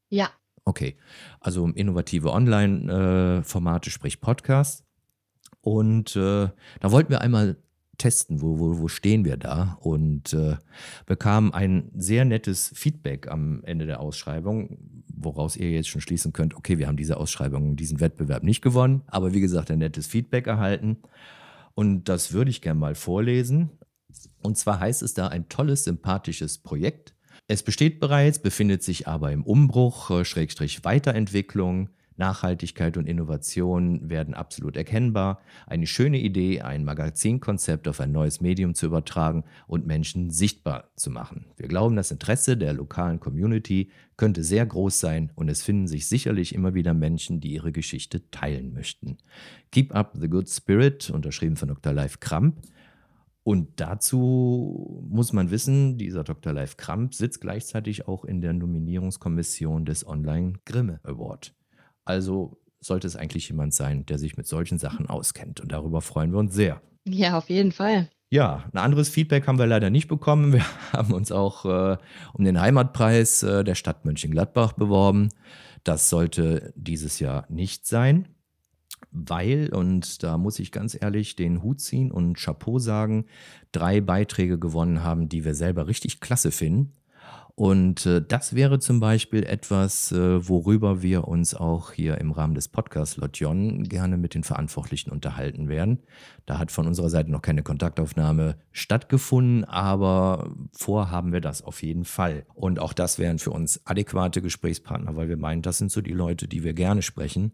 Ja. 0.10 0.30
Okay, 0.64 0.96
also 1.40 1.64
um 1.64 1.74
innovative 1.74 2.32
Online-Formate, 2.32 3.90
sprich 3.90 4.22
Podcast. 4.22 4.86
Und 5.62 6.16
äh, 6.16 6.50
da 6.80 6.92
wollten 6.92 7.10
wir 7.10 7.22
einmal 7.22 7.58
testen, 7.98 8.42
wo, 8.42 8.60
wo, 8.60 8.80
wo 8.80 8.88
stehen 8.88 9.26
wir 9.26 9.38
da 9.38 9.78
und 9.82 10.34
äh, 10.34 10.58
bekamen 11.06 11.54
ein 11.54 11.92
sehr 11.96 12.26
nettes 12.26 12.72
Feedback 12.76 13.28
am 13.28 13.64
Ende 13.64 13.86
der 13.86 14.00
Ausschreibung, 14.00 14.78
woraus 15.14 15.56
ihr 15.56 15.70
jetzt 15.70 15.90
schon 15.90 16.02
schließen 16.02 16.34
könnt, 16.34 16.56
okay, 16.56 16.78
wir 16.78 16.88
haben 16.88 16.98
diese 16.98 17.18
Ausschreibung, 17.18 17.76
diesen 17.76 18.00
Wettbewerb 18.00 18.44
nicht 18.44 18.62
gewonnen, 18.62 19.04
aber 19.08 19.34
wie 19.34 19.42
gesagt, 19.42 19.70
ein 19.70 19.80
nettes 19.80 20.08
Feedback 20.08 20.48
erhalten 20.48 20.98
und 21.74 22.06
das 22.10 22.34
würde 22.34 22.52
ich 22.52 22.62
gerne 22.62 22.80
mal 22.80 22.96
vorlesen. 22.96 23.70
Und 24.42 24.58
zwar 24.58 24.80
heißt 24.80 25.02
es 25.04 25.14
da 25.14 25.28
ein 25.28 25.50
tolles, 25.50 25.84
sympathisches 25.84 26.58
Projekt. 26.58 27.16
Es 27.48 27.64
besteht 27.64 28.00
bereits, 28.00 28.40
befindet 28.40 28.84
sich 28.84 29.08
aber 29.08 29.32
im 29.32 29.44
Umbruch, 29.44 30.10
äh, 30.12 30.26
Schrägstrich 30.26 30.84
Weiterentwicklung. 30.84 31.90
Nachhaltigkeit 32.18 32.98
und 32.98 33.08
Innovation 33.08 34.10
werden 34.10 34.34
absolut 34.34 34.78
erkennbar. 34.78 35.42
Eine 35.66 35.88
schöne 35.88 36.20
Idee, 36.20 36.62
ein 36.62 36.84
Magazinkonzept 36.84 37.88
auf 37.88 38.00
ein 38.00 38.12
neues 38.12 38.42
Medium 38.42 38.76
zu 38.76 38.86
übertragen 38.86 39.44
und 39.68 39.88
Menschen 39.88 40.30
sichtbar 40.30 40.92
zu 40.96 41.10
machen. 41.10 41.46
Wir 41.58 41.68
glauben, 41.68 41.96
das 41.96 42.12
Interesse 42.12 42.58
der 42.58 42.74
lokalen 42.74 43.20
Community 43.20 43.90
könnte 44.18 44.44
sehr 44.44 44.66
groß 44.66 45.00
sein 45.00 45.32
und 45.36 45.50
es 45.50 45.64
finden 45.64 45.88
sich 45.88 46.08
sicherlich 46.08 46.54
immer 46.54 46.74
wieder 46.74 46.94
Menschen, 46.94 47.40
die 47.40 47.54
ihre 47.54 47.72
Geschichte 47.72 48.30
teilen 48.30 48.74
möchten. 48.74 49.18
Keep 49.72 49.96
up 49.96 50.16
the 50.20 50.30
good 50.30 50.50
spirit, 50.50 51.10
unterschrieben 51.10 51.56
von 51.56 51.70
Dr. 51.70 51.94
Live 51.94 52.20
Kramp. 52.20 52.62
Und 53.44 53.80
dazu 53.80 55.04
muss 55.10 55.34
man 55.34 55.50
wissen, 55.50 55.98
dieser 55.98 56.24
Dr. 56.24 56.54
Live 56.54 56.78
Kramp 56.78 57.16
sitzt 57.16 57.42
gleichzeitig 57.42 58.08
auch 58.08 58.24
in 58.24 58.42
der 58.42 58.54
Nominierungskommission 58.54 59.86
des 59.86 60.06
Online 60.06 60.54
Grimme 60.66 61.00
Award. 61.04 61.56
Also 62.12 62.58
sollte 62.82 63.08
es 63.08 63.16
eigentlich 63.16 63.48
jemand 63.48 63.74
sein, 63.74 64.06
der 64.06 64.20
sich 64.20 64.36
mit 64.36 64.46
solchen 64.46 64.78
Sachen 64.78 65.08
auskennt. 65.08 65.62
Und 65.62 65.72
darüber 65.72 66.02
freuen 66.02 66.34
wir 66.34 66.40
uns 66.40 66.54
sehr. 66.54 66.82
Ja, 67.06 67.38
auf 67.38 67.50
jeden 67.50 67.72
Fall. 67.72 68.10
Ja, 68.30 68.66
ein 68.74 68.78
anderes 68.78 69.08
Feedback 69.08 69.48
haben 69.48 69.58
wir 69.58 69.66
leider 69.66 69.90
nicht 69.90 70.10
bekommen. 70.10 70.52
Wir 70.52 70.66
haben 70.92 71.14
uns 71.14 71.32
auch 71.32 71.66
äh, 71.66 71.98
um 72.34 72.44
den 72.44 72.60
Heimatpreis 72.60 73.44
äh, 73.44 73.64
der 73.64 73.76
Stadt 73.76 74.04
Mönchengladbach 74.04 74.74
beworben. 74.74 75.30
Das 75.86 76.10
sollte 76.10 76.74
dieses 76.76 77.20
Jahr 77.20 77.46
nicht 77.48 77.88
sein, 77.88 78.28
weil, 79.12 79.70
und 79.74 80.22
da 80.22 80.38
muss 80.38 80.60
ich 80.60 80.74
ganz 80.74 81.02
ehrlich 81.02 81.38
den 81.38 81.64
Hut 81.64 81.80
ziehen 81.80 82.12
und 82.12 82.38
Chapeau 82.38 82.78
sagen, 82.78 83.26
drei 83.72 84.02
Beiträge 84.02 84.60
gewonnen 84.60 85.02
haben, 85.02 85.30
die 85.30 85.46
wir 85.46 85.56
selber 85.56 85.88
richtig 85.88 86.20
klasse 86.20 86.52
finden. 86.52 86.92
Und 87.62 88.08
äh, 88.08 88.24
das 88.28 88.56
wäre 88.56 88.80
zum 88.80 89.00
Beispiel 89.00 89.44
etwas, 89.44 90.12
äh, 90.12 90.50
worüber 90.50 91.04
wir 91.04 91.28
uns 91.28 91.54
auch 91.54 91.92
hier 91.92 92.18
im 92.18 92.32
Rahmen 92.32 92.56
des 92.56 92.68
Podcasts 92.68 93.18
Lotjon 93.18 93.84
gerne 93.84 94.18
mit 94.18 94.34
den 94.34 94.44
Verantwortlichen 94.44 95.12
unterhalten 95.12 95.70
werden. 95.70 96.00
Da 96.48 96.58
hat 96.58 96.72
von 96.72 96.88
unserer 96.88 97.12
Seite 97.12 97.30
noch 97.30 97.44
keine 97.44 97.62
Kontaktaufnahme 97.62 98.56
stattgefunden, 98.72 99.64
aber 99.64 100.50
vorhaben 100.74 101.34
wir 101.34 101.40
das 101.40 101.62
auf 101.62 101.84
jeden 101.84 102.04
Fall. 102.04 102.48
Und 102.56 102.80
auch 102.80 102.94
das 102.94 103.20
wären 103.20 103.38
für 103.38 103.52
uns 103.52 103.86
adäquate 103.86 104.42
Gesprächspartner, 104.42 105.16
weil 105.16 105.30
wir 105.30 105.38
meinen, 105.38 105.62
das 105.62 105.78
sind 105.78 105.92
so 105.92 106.02
die 106.02 106.14
Leute, 106.14 106.48
die 106.48 106.64
wir 106.64 106.74
gerne 106.74 107.04
sprechen, 107.04 107.54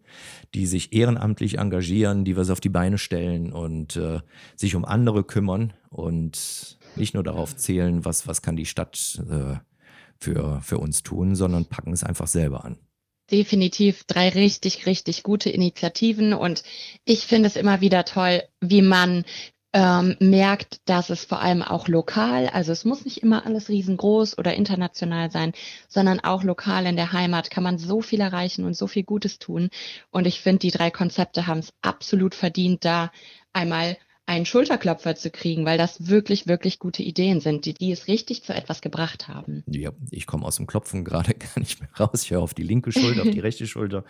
die 0.53 0.67
sich 0.67 0.93
ehrenamtlich 0.93 1.57
engagieren, 1.57 2.23
die 2.23 2.37
was 2.37 2.49
auf 2.49 2.61
die 2.61 2.69
Beine 2.69 2.97
stellen 2.97 3.51
und 3.51 3.97
äh, 3.97 4.21
sich 4.55 4.73
um 4.73 4.85
andere 4.85 5.25
kümmern 5.25 5.73
und 5.89 6.77
nicht 6.95 7.13
nur 7.13 7.23
darauf 7.23 7.57
zählen, 7.57 8.05
was, 8.05 8.25
was 8.25 8.41
kann 8.41 8.55
die 8.55 8.65
Stadt 8.65 9.21
äh, 9.29 9.57
für, 10.19 10.61
für 10.61 10.77
uns 10.77 11.03
tun, 11.03 11.35
sondern 11.35 11.65
packen 11.65 11.93
es 11.93 12.03
einfach 12.03 12.27
selber 12.27 12.65
an. 12.65 12.77
Definitiv 13.29 14.05
drei 14.05 14.29
richtig, 14.29 14.85
richtig 14.85 15.23
gute 15.23 15.49
Initiativen 15.49 16.33
und 16.33 16.63
ich 17.03 17.25
finde 17.25 17.47
es 17.47 17.57
immer 17.57 17.81
wieder 17.81 18.05
toll, 18.05 18.43
wie 18.61 18.81
man 18.81 19.25
ähm, 19.73 20.15
merkt, 20.19 20.79
dass 20.85 21.09
es 21.09 21.25
vor 21.25 21.41
allem 21.41 21.61
auch 21.61 21.87
lokal, 21.87 22.47
also 22.47 22.71
es 22.71 22.85
muss 22.85 23.03
nicht 23.05 23.21
immer 23.21 23.45
alles 23.45 23.69
riesengroß 23.69 24.37
oder 24.37 24.53
international 24.53 25.29
sein, 25.29 25.51
sondern 25.89 26.19
auch 26.21 26.43
lokal 26.43 26.85
in 26.85 26.95
der 26.95 27.11
Heimat 27.11 27.49
kann 27.49 27.63
man 27.63 27.77
so 27.77 28.01
viel 28.01 28.21
erreichen 28.21 28.63
und 28.65 28.75
so 28.75 28.87
viel 28.87 29.03
Gutes 29.03 29.39
tun. 29.39 29.69
Und 30.09 30.25
ich 30.25 30.41
finde, 30.41 30.59
die 30.59 30.71
drei 30.71 30.89
Konzepte 30.89 31.47
haben 31.47 31.59
es 31.59 31.73
absolut 31.81 32.33
verdient, 32.33 32.85
da 32.85 33.11
einmal 33.53 33.97
einen 34.27 34.45
Schulterklopfer 34.45 35.15
zu 35.15 35.31
kriegen, 35.31 35.65
weil 35.65 35.77
das 35.77 36.07
wirklich, 36.07 36.47
wirklich 36.47 36.79
gute 36.79 37.01
Ideen 37.01 37.39
sind, 37.39 37.63
die, 37.63 37.73
die 37.73 37.91
es 37.93 38.07
richtig 38.07 38.43
zu 38.43 38.53
etwas 38.53 38.81
gebracht 38.81 39.29
haben. 39.29 39.63
Ja, 39.67 39.91
ich 40.11 40.27
komme 40.27 40.45
aus 40.45 40.57
dem 40.57 40.67
Klopfen 40.67 41.05
gerade 41.05 41.33
gar 41.55 41.59
nicht 41.59 41.79
mehr 41.79 41.89
raus. 41.97 42.23
Ich 42.23 42.31
höre 42.31 42.41
auf 42.41 42.53
die 42.53 42.63
linke 42.63 42.91
Schulter, 42.91 43.21
auf 43.21 43.29
die 43.29 43.39
rechte 43.39 43.65
Schulter. 43.67 44.03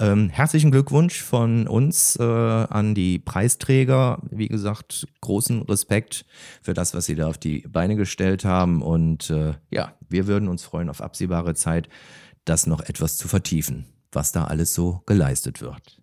Ähm, 0.00 0.30
herzlichen 0.30 0.70
Glückwunsch 0.70 1.20
von 1.20 1.66
uns 1.66 2.14
äh, 2.16 2.22
an 2.22 2.94
die 2.94 3.18
Preisträger. 3.18 4.22
Wie 4.30 4.46
gesagt, 4.46 5.08
großen 5.20 5.62
Respekt 5.62 6.24
für 6.62 6.72
das, 6.72 6.94
was 6.94 7.06
Sie 7.06 7.16
da 7.16 7.26
auf 7.26 7.38
die 7.38 7.66
Beine 7.68 7.96
gestellt 7.96 8.44
haben. 8.44 8.80
Und 8.80 9.28
äh, 9.30 9.54
ja, 9.70 9.96
wir 10.08 10.28
würden 10.28 10.48
uns 10.48 10.62
freuen 10.62 10.88
auf 10.88 11.02
absehbare 11.02 11.54
Zeit, 11.54 11.88
das 12.44 12.68
noch 12.68 12.80
etwas 12.80 13.16
zu 13.16 13.26
vertiefen, 13.26 13.86
was 14.12 14.30
da 14.30 14.44
alles 14.44 14.72
so 14.72 15.02
geleistet 15.04 15.60
wird. 15.60 15.97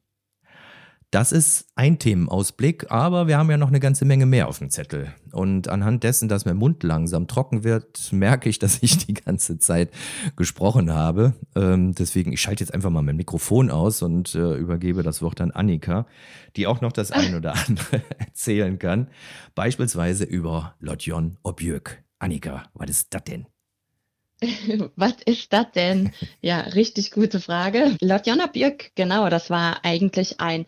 Das 1.15 1.31
ist 1.31 1.67
ein 1.75 1.97
Themenausblick, 1.97 2.91
aber 2.91 3.25
wir 3.29 3.37
haben 3.37 3.49
ja 3.49 3.55
noch 3.55 3.69
eine 3.69 3.79
ganze 3.79 4.03
Menge 4.03 4.25
mehr 4.25 4.49
auf 4.49 4.59
dem 4.59 4.69
Zettel. 4.69 5.13
Und 5.31 5.69
anhand 5.69 6.03
dessen, 6.03 6.27
dass 6.27 6.43
mein 6.43 6.57
Mund 6.57 6.83
langsam 6.83 7.27
trocken 7.27 7.63
wird, 7.63 8.09
merke 8.11 8.49
ich, 8.49 8.59
dass 8.59 8.83
ich 8.83 8.97
die 8.97 9.13
ganze 9.13 9.57
Zeit 9.57 9.91
gesprochen 10.35 10.91
habe. 10.91 11.33
Ähm, 11.55 11.95
deswegen, 11.95 12.33
ich 12.33 12.41
schalte 12.41 12.65
jetzt 12.65 12.73
einfach 12.73 12.89
mal 12.89 13.01
mein 13.01 13.15
Mikrofon 13.15 13.71
aus 13.71 14.01
und 14.01 14.35
äh, 14.35 14.57
übergebe 14.57 15.03
das 15.03 15.21
Wort 15.21 15.39
an 15.39 15.51
Annika, 15.51 16.05
die 16.57 16.67
auch 16.67 16.81
noch 16.81 16.91
das 16.91 17.11
ein 17.11 17.33
oder 17.35 17.53
andere 17.65 18.01
erzählen 18.17 18.77
kann. 18.77 19.07
Beispielsweise 19.55 20.25
über 20.25 20.75
Lotjon 20.81 21.37
Objöck. 21.43 22.03
Annika, 22.19 22.63
was 22.73 22.89
ist 22.89 23.13
das 23.13 23.23
denn? 23.23 23.45
Was 24.95 25.15
ist 25.25 25.53
das 25.53 25.71
denn? 25.73 26.11
Ja, 26.41 26.59
richtig 26.59 27.11
gute 27.11 27.39
Frage. 27.39 27.95
Lotjana 28.01 28.47
Birk, 28.47 28.91
genau, 28.95 29.29
das 29.29 29.49
war 29.49 29.83
eigentlich 29.83 30.39
ein, 30.39 30.65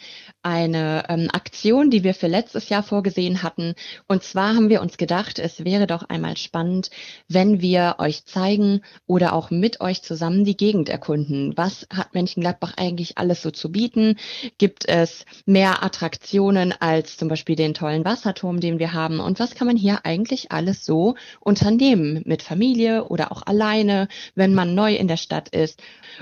eine 0.47 1.03
ähm, 1.09 1.29
Aktion, 1.31 1.89
die 1.89 2.03
wir 2.03 2.13
für 2.13 2.27
letztes 2.27 2.69
Jahr 2.69 2.83
vorgesehen 2.83 3.43
hatten. 3.43 3.75
Und 4.07 4.23
zwar 4.23 4.55
haben 4.55 4.69
wir 4.69 4.81
uns 4.81 4.97
gedacht, 4.97 5.39
es 5.39 5.63
wäre 5.63 5.87
doch 5.87 6.03
einmal 6.09 6.37
spannend, 6.37 6.89
wenn 7.27 7.61
wir 7.61 7.95
euch 7.99 8.25
zeigen 8.25 8.81
oder 9.05 9.33
auch 9.33 9.51
mit 9.51 9.81
euch 9.81 10.01
zusammen 10.01 10.45
die 10.45 10.57
Gegend 10.57 10.89
erkunden. 10.89 11.53
Was 11.55 11.87
hat 11.93 12.15
Mönchengladbach 12.15 12.73
eigentlich 12.77 13.17
alles 13.17 13.41
so 13.41 13.51
zu 13.51 13.71
bieten? 13.71 14.15
Gibt 14.57 14.87
es 14.87 15.25
mehr 15.45 15.83
Attraktionen 15.83 16.73
als 16.79 17.17
zum 17.17 17.27
Beispiel 17.27 17.55
den 17.55 17.73
tollen 17.73 18.05
Wasserturm, 18.05 18.59
den 18.59 18.79
wir 18.79 18.93
haben? 18.93 19.19
Und 19.19 19.39
was 19.39 19.55
kann 19.55 19.67
man 19.67 19.77
hier 19.77 20.05
eigentlich 20.05 20.51
alles 20.51 20.85
so 20.85 21.15
unternehmen 21.39 22.23
mit 22.25 22.41
Familie 22.41 23.05
oder 23.05 23.31
auch 23.31 23.43
allein? 23.45 23.67
alleine, 23.67 24.07
wenn 24.35 24.53
man 24.53 24.75
neu 24.75 24.95
in 24.95 25.07
der 25.07 25.17
Stadt 25.17 25.49
ist. 25.49 25.81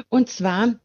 Und 0.09 0.29
zwar 0.29 0.75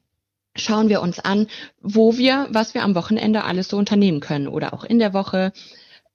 schauen 0.57 0.89
wir 0.89 1.01
uns 1.01 1.19
an, 1.19 1.47
wo 1.81 2.17
wir, 2.17 2.49
was 2.51 2.75
wir 2.75 2.83
am 2.83 2.95
Wochenende 2.95 3.45
alles 3.45 3.69
so 3.69 3.77
unternehmen 3.77 4.21
können 4.21 4.49
oder 4.49 4.75
auch 4.75 4.85
in 4.85 4.99
der 4.99 5.13
Woche 5.13 5.53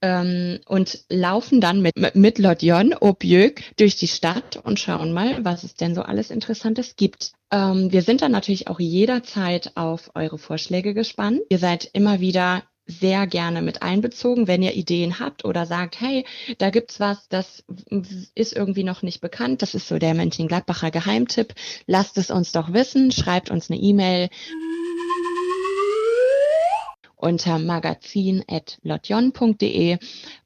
ähm, 0.02 0.60
und 0.68 1.06
laufen 1.10 1.62
dann 1.62 1.82
mit, 1.82 2.16
mit 2.16 2.38
Lodion 2.38 2.94
Objöck 2.94 3.64
durch 3.78 3.96
die 3.96 4.08
Stadt 4.08 4.58
und 4.58 4.80
schauen 4.80 5.14
mal, 5.14 5.44
was 5.44 5.64
es 5.64 5.76
denn 5.76 5.96
so 5.96 6.02
alles 6.02 6.32
Interessantes 6.32 6.96
gibt. 6.96 7.32
Ähm, 7.52 7.92
wir 7.92 8.02
sind 8.02 8.22
dann 8.22 8.32
natürlich 8.32 8.68
auch 8.68 8.80
jederzeit 8.80 9.72
auf 9.76 10.12
eure 10.16 10.38
Vorschläge 10.38 10.94
gespannt. 10.94 11.42
Ihr 11.50 11.60
seid 11.60 11.90
immer 11.94 12.20
wieder 12.20 12.64
sehr 12.88 13.28
gerne 13.28 13.62
mit 13.62 13.82
einbezogen, 13.82 14.48
wenn 14.48 14.64
ihr 14.64 14.76
Ideen 14.76 15.20
habt 15.20 15.46
oder 15.46 15.66
sagt, 15.66 16.00
hey, 16.00 16.26
da 16.58 16.70
gibt's 16.70 17.00
was, 17.00 17.28
das 17.30 17.64
ist 18.36 18.54
irgendwie 18.54 18.84
noch 18.84 19.02
nicht 19.02 19.22
bekannt, 19.22 19.62
das 19.62 19.76
ist 19.76 19.88
so 19.88 19.98
der 19.98 20.14
Mönchengladbacher 20.14 20.92
Geheimtipp, 20.92 21.54
lasst 21.88 22.18
es 22.18 22.30
uns 22.30 22.52
doch 22.52 22.74
wissen, 22.74 23.12
schreibt 23.12 23.50
uns 23.50 23.72
eine 23.72 23.80
E-Mail 23.80 24.30
unter 27.16 27.60
magazin.lotjon.de 27.60 29.98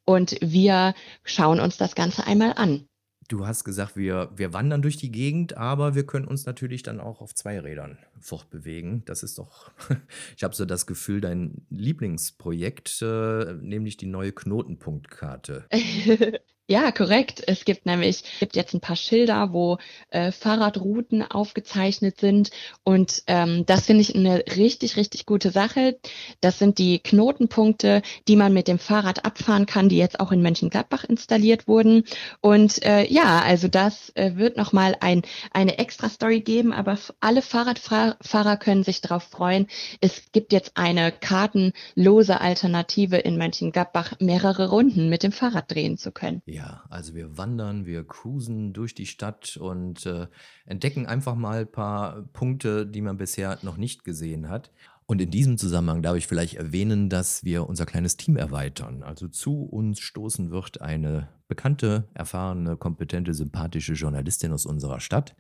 und 0.06 0.38
wir 0.42 0.94
schauen 1.24 1.60
uns 1.60 1.78
das 1.78 1.96
Ganze 1.96 2.26
einmal 2.26 2.54
an. 2.56 2.89
Du 3.30 3.46
hast 3.46 3.64
gesagt, 3.64 3.96
wir, 3.96 4.32
wir 4.36 4.54
wandern 4.54 4.82
durch 4.82 4.98
die 4.98 5.12
Gegend, 5.12 5.56
aber 5.56 5.94
wir 5.94 6.04
können 6.04 6.26
uns 6.26 6.48
natürlich 6.48 6.82
dann 6.82 7.00
auch 7.00 7.22
auf 7.22 7.36
zwei 7.36 7.60
Rädern 7.60 8.00
fortbewegen. 8.20 9.04
Das 9.06 9.22
ist 9.22 9.38
doch, 9.38 9.70
ich 10.36 10.44
habe 10.44 10.56
so 10.56 10.66
das 10.66 10.88
Gefühl, 10.88 11.22
dein 11.22 11.62
Lieblingsprojekt, 11.70 13.04
äh, 13.04 13.54
nämlich 13.54 13.98
die 13.98 14.08
neue 14.08 14.32
Knotenpunktkarte. 14.32 15.68
Ja, 16.72 16.92
korrekt. 16.92 17.42
Es 17.48 17.66
gibt 17.66 17.88
nämlich 17.88 18.24
gibt 18.40 18.56
jetzt 18.56 18.76
ein 18.76 18.80
paar 18.80 18.96
Schilder, 18.96 19.54
wo 19.54 19.80
äh, 20.12 20.32
Fahrradrouten 20.32 21.24
aufgezeichnet 21.24 22.20
sind 22.20 22.52
und 22.84 23.24
ähm, 23.26 23.66
das 23.66 23.88
finde 23.88 24.04
ich 24.04 24.14
eine 24.14 24.44
richtig 24.56 24.96
richtig 24.96 25.26
gute 25.26 25.50
Sache. 25.50 25.98
Das 26.42 26.60
sind 26.60 26.78
die 26.78 27.00
Knotenpunkte, 27.00 28.04
die 28.28 28.36
man 28.36 28.54
mit 28.54 28.68
dem 28.68 28.78
Fahrrad 28.78 29.26
abfahren 29.26 29.66
kann, 29.66 29.90
die 29.90 29.98
jetzt 29.98 30.20
auch 30.20 30.32
in 30.32 30.44
Mönchengladbach 30.44 31.06
installiert 31.06 31.68
wurden. 31.68 32.04
Und 32.40 32.86
äh, 32.86 33.04
ja, 33.12 33.40
also 33.40 33.68
das 33.68 34.12
äh, 34.16 34.36
wird 34.36 34.56
noch 34.56 34.72
mal 34.72 34.96
ein 35.00 35.24
eine 35.52 35.80
extra 35.80 36.08
Story 36.08 36.42
geben, 36.42 36.72
aber 36.72 37.00
alle 37.20 37.42
Fahrradfahrer 37.42 38.58
können 38.58 38.84
sich 38.84 39.02
darauf 39.02 39.24
freuen. 39.24 39.66
Es 40.02 40.32
gibt 40.34 40.54
jetzt 40.54 40.78
eine 40.78 41.12
kartenlose 41.12 42.40
Alternative 42.40 43.18
in 43.18 43.40
Mönchengladbach, 43.40 44.14
mehrere 44.20 44.70
Runden 44.70 45.10
mit 45.10 45.24
dem 45.24 45.32
Fahrrad 45.32 45.72
drehen 45.72 45.98
zu 45.98 46.12
können. 46.12 46.44
Ja. 46.46 46.59
Ja, 46.60 46.84
also 46.90 47.16
wir 47.16 47.38
wandern, 47.38 47.86
wir 47.86 48.04
cruisen 48.04 48.74
durch 48.74 48.94
die 48.94 49.06
Stadt 49.06 49.56
und 49.56 50.06
äh, 50.06 50.28
entdecken 50.66 51.06
einfach 51.06 51.36
mal 51.36 51.62
ein 51.62 51.72
paar 51.72 52.24
Punkte, 52.34 52.86
die 52.86 53.00
man 53.00 53.16
bisher 53.16 53.58
noch 53.62 53.78
nicht 53.78 54.04
gesehen 54.04 54.50
hat. 54.50 54.70
Und 55.06 55.22
in 55.22 55.32
diesem 55.32 55.58
Zusammenhang 55.58 56.02
darf 56.02 56.18
ich 56.18 56.28
vielleicht 56.28 56.56
erwähnen, 56.56 57.08
dass 57.08 57.46
wir 57.46 57.70
unser 57.70 57.86
kleines 57.86 58.18
Team 58.18 58.36
erweitern. 58.36 59.04
Also 59.04 59.30
zu 59.30 59.64
uns 59.64 60.02
stoßen 60.02 60.52
wird 60.52 60.82
eine 60.82 61.30
bekannte, 61.48 62.10
erfahrene, 62.14 62.76
kompetente, 62.76 63.34
sympathische 63.34 63.94
Journalistin 63.94 64.52
aus 64.52 64.66
unserer 64.66 65.00
Stadt. 65.00 65.38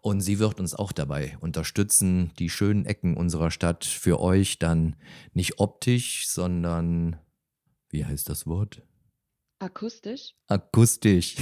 Und 0.00 0.22
sie 0.22 0.38
wird 0.38 0.58
uns 0.58 0.74
auch 0.74 0.92
dabei 0.92 1.36
unterstützen, 1.40 2.32
die 2.38 2.48
schönen 2.48 2.86
Ecken 2.86 3.14
unserer 3.14 3.50
Stadt 3.50 3.84
für 3.84 4.20
euch 4.20 4.58
dann 4.58 4.96
nicht 5.34 5.60
optisch, 5.60 6.26
sondern, 6.28 7.16
wie 7.90 8.06
heißt 8.06 8.30
das 8.30 8.46
Wort? 8.46 8.82
Akustisch? 9.58 10.34
Akustisch. 10.48 11.36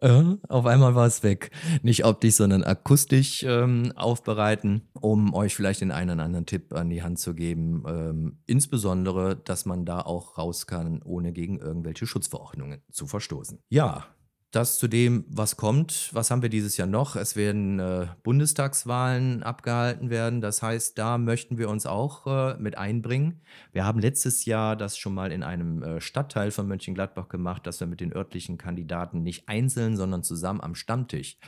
auf 0.48 0.66
einmal 0.66 0.94
war 0.94 1.06
es 1.06 1.22
weg. 1.22 1.50
Nicht 1.82 2.06
optisch, 2.06 2.36
sondern 2.36 2.64
akustisch 2.64 3.42
ähm, 3.42 3.92
aufbereiten, 3.96 4.88
um 4.94 5.34
euch 5.34 5.54
vielleicht 5.54 5.82
den 5.82 5.92
einen 5.92 6.12
oder 6.12 6.24
anderen 6.24 6.46
Tipp 6.46 6.72
an 6.72 6.88
die 6.88 7.02
Hand 7.02 7.18
zu 7.18 7.34
geben. 7.34 7.84
Ähm, 7.86 8.38
insbesondere, 8.46 9.36
dass 9.36 9.66
man 9.66 9.84
da 9.84 10.00
auch 10.00 10.38
raus 10.38 10.66
kann, 10.66 11.02
ohne 11.02 11.32
gegen 11.32 11.58
irgendwelche 11.58 12.06
Schutzverordnungen 12.06 12.82
zu 12.90 13.06
verstoßen. 13.06 13.58
Ja, 13.68 14.06
das 14.50 14.78
zu 14.78 14.88
dem, 14.88 15.24
was 15.28 15.56
kommt. 15.56 16.10
Was 16.12 16.30
haben 16.30 16.42
wir 16.42 16.48
dieses 16.48 16.76
Jahr 16.76 16.88
noch? 16.88 17.14
Es 17.14 17.36
werden 17.36 17.78
äh, 17.78 18.08
Bundestagswahlen 18.22 19.42
abgehalten 19.42 20.10
werden. 20.10 20.40
Das 20.40 20.62
heißt, 20.62 20.98
da 20.98 21.18
möchten 21.18 21.56
wir 21.56 21.68
uns 21.68 21.86
auch 21.86 22.26
äh, 22.26 22.56
mit 22.58 22.76
einbringen. 22.76 23.42
Wir 23.72 23.84
haben 23.84 24.00
letztes 24.00 24.44
Jahr 24.44 24.74
das 24.76 24.98
schon 24.98 25.14
mal 25.14 25.30
in 25.30 25.42
einem 25.44 25.82
äh, 25.82 26.00
Stadtteil 26.00 26.50
von 26.50 26.66
Mönchengladbach 26.66 27.28
gemacht, 27.28 27.66
dass 27.66 27.78
wir 27.78 27.86
mit 27.86 28.00
den 28.00 28.12
örtlichen 28.12 28.58
Kandidaten 28.58 29.22
nicht 29.22 29.48
einzeln, 29.48 29.96
sondern 29.96 30.24
zusammen 30.24 30.60
am 30.60 30.74
Stammtisch 30.74 31.38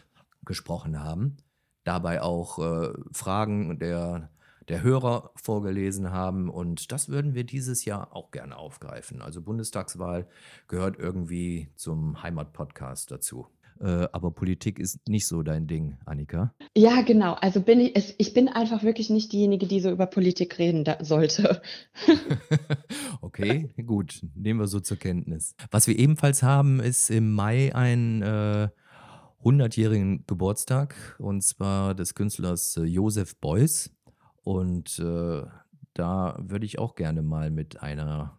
gesprochen 0.44 1.00
haben. 1.00 1.38
Dabei 1.84 2.22
auch 2.22 2.58
äh, 2.60 2.92
Fragen 3.12 3.80
der 3.80 4.30
der 4.68 4.82
Hörer 4.82 5.30
vorgelesen 5.36 6.10
haben. 6.10 6.48
Und 6.48 6.92
das 6.92 7.08
würden 7.08 7.34
wir 7.34 7.44
dieses 7.44 7.84
Jahr 7.84 8.14
auch 8.14 8.30
gerne 8.30 8.56
aufgreifen. 8.56 9.22
Also 9.22 9.42
Bundestagswahl 9.42 10.26
gehört 10.68 10.98
irgendwie 10.98 11.70
zum 11.76 12.22
Heimatpodcast 12.22 13.10
dazu. 13.10 13.46
Äh, 13.80 14.08
aber 14.12 14.30
Politik 14.30 14.78
ist 14.78 15.08
nicht 15.08 15.26
so 15.26 15.42
dein 15.42 15.66
Ding, 15.66 15.96
Annika. 16.06 16.54
Ja, 16.76 17.02
genau. 17.02 17.34
Also 17.34 17.60
bin 17.60 17.80
ich, 17.80 18.14
ich 18.18 18.32
bin 18.32 18.48
einfach 18.48 18.82
wirklich 18.84 19.10
nicht 19.10 19.32
diejenige, 19.32 19.66
die 19.66 19.80
so 19.80 19.90
über 19.90 20.06
Politik 20.06 20.58
reden 20.58 20.84
sollte. 21.00 21.62
okay, 23.20 23.70
gut. 23.84 24.24
Nehmen 24.34 24.60
wir 24.60 24.68
so 24.68 24.78
zur 24.78 24.98
Kenntnis. 24.98 25.56
Was 25.70 25.88
wir 25.88 25.98
ebenfalls 25.98 26.42
haben, 26.42 26.78
ist 26.80 27.10
im 27.10 27.32
Mai 27.32 27.74
ein 27.74 28.22
äh, 28.22 28.68
100-jährigen 29.44 30.24
Geburtstag 30.26 31.16
und 31.18 31.42
zwar 31.42 31.94
des 31.94 32.14
Künstlers 32.14 32.76
äh, 32.76 32.84
Josef 32.84 33.36
Beuys. 33.36 33.90
Und 34.42 34.98
äh, 34.98 35.42
da 35.94 36.36
würde 36.40 36.66
ich 36.66 36.78
auch 36.78 36.94
gerne 36.94 37.22
mal 37.22 37.50
mit 37.50 37.82
einer 37.82 38.38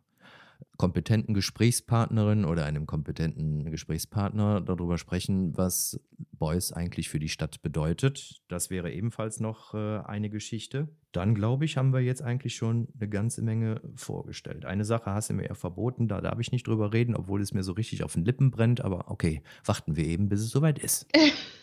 kompetenten 0.77 1.33
Gesprächspartnerin 1.33 2.45
oder 2.45 2.65
einem 2.65 2.85
kompetenten 2.85 3.69
Gesprächspartner 3.69 4.61
darüber 4.61 4.97
sprechen, 4.97 5.55
was 5.55 5.99
Beuys 6.31 6.71
eigentlich 6.71 7.09
für 7.09 7.19
die 7.19 7.29
Stadt 7.29 7.61
bedeutet. 7.61 8.41
Das 8.47 8.69
wäre 8.69 8.91
ebenfalls 8.91 9.39
noch 9.39 9.73
äh, 9.73 9.99
eine 9.99 10.29
Geschichte. 10.29 10.89
Dann 11.11 11.35
glaube 11.35 11.65
ich, 11.65 11.77
haben 11.77 11.93
wir 11.93 11.99
jetzt 11.99 12.21
eigentlich 12.21 12.55
schon 12.55 12.87
eine 12.99 13.07
ganze 13.07 13.43
Menge 13.43 13.81
vorgestellt. 13.95 14.65
Eine 14.65 14.83
Sache 14.83 15.11
hast 15.11 15.29
du 15.29 15.35
mir 15.35 15.47
ja 15.47 15.53
verboten, 15.53 16.07
da 16.07 16.21
darf 16.21 16.39
ich 16.39 16.51
nicht 16.51 16.67
drüber 16.67 16.91
reden, 16.91 17.15
obwohl 17.15 17.41
es 17.41 17.53
mir 17.53 17.63
so 17.63 17.73
richtig 17.73 18.03
auf 18.03 18.13
den 18.13 18.25
Lippen 18.25 18.49
brennt. 18.49 18.81
Aber 18.81 19.11
okay, 19.11 19.43
warten 19.63 19.95
wir 19.95 20.05
eben, 20.05 20.27
bis 20.27 20.41
es 20.41 20.49
soweit 20.49 20.79
ist. 20.79 21.07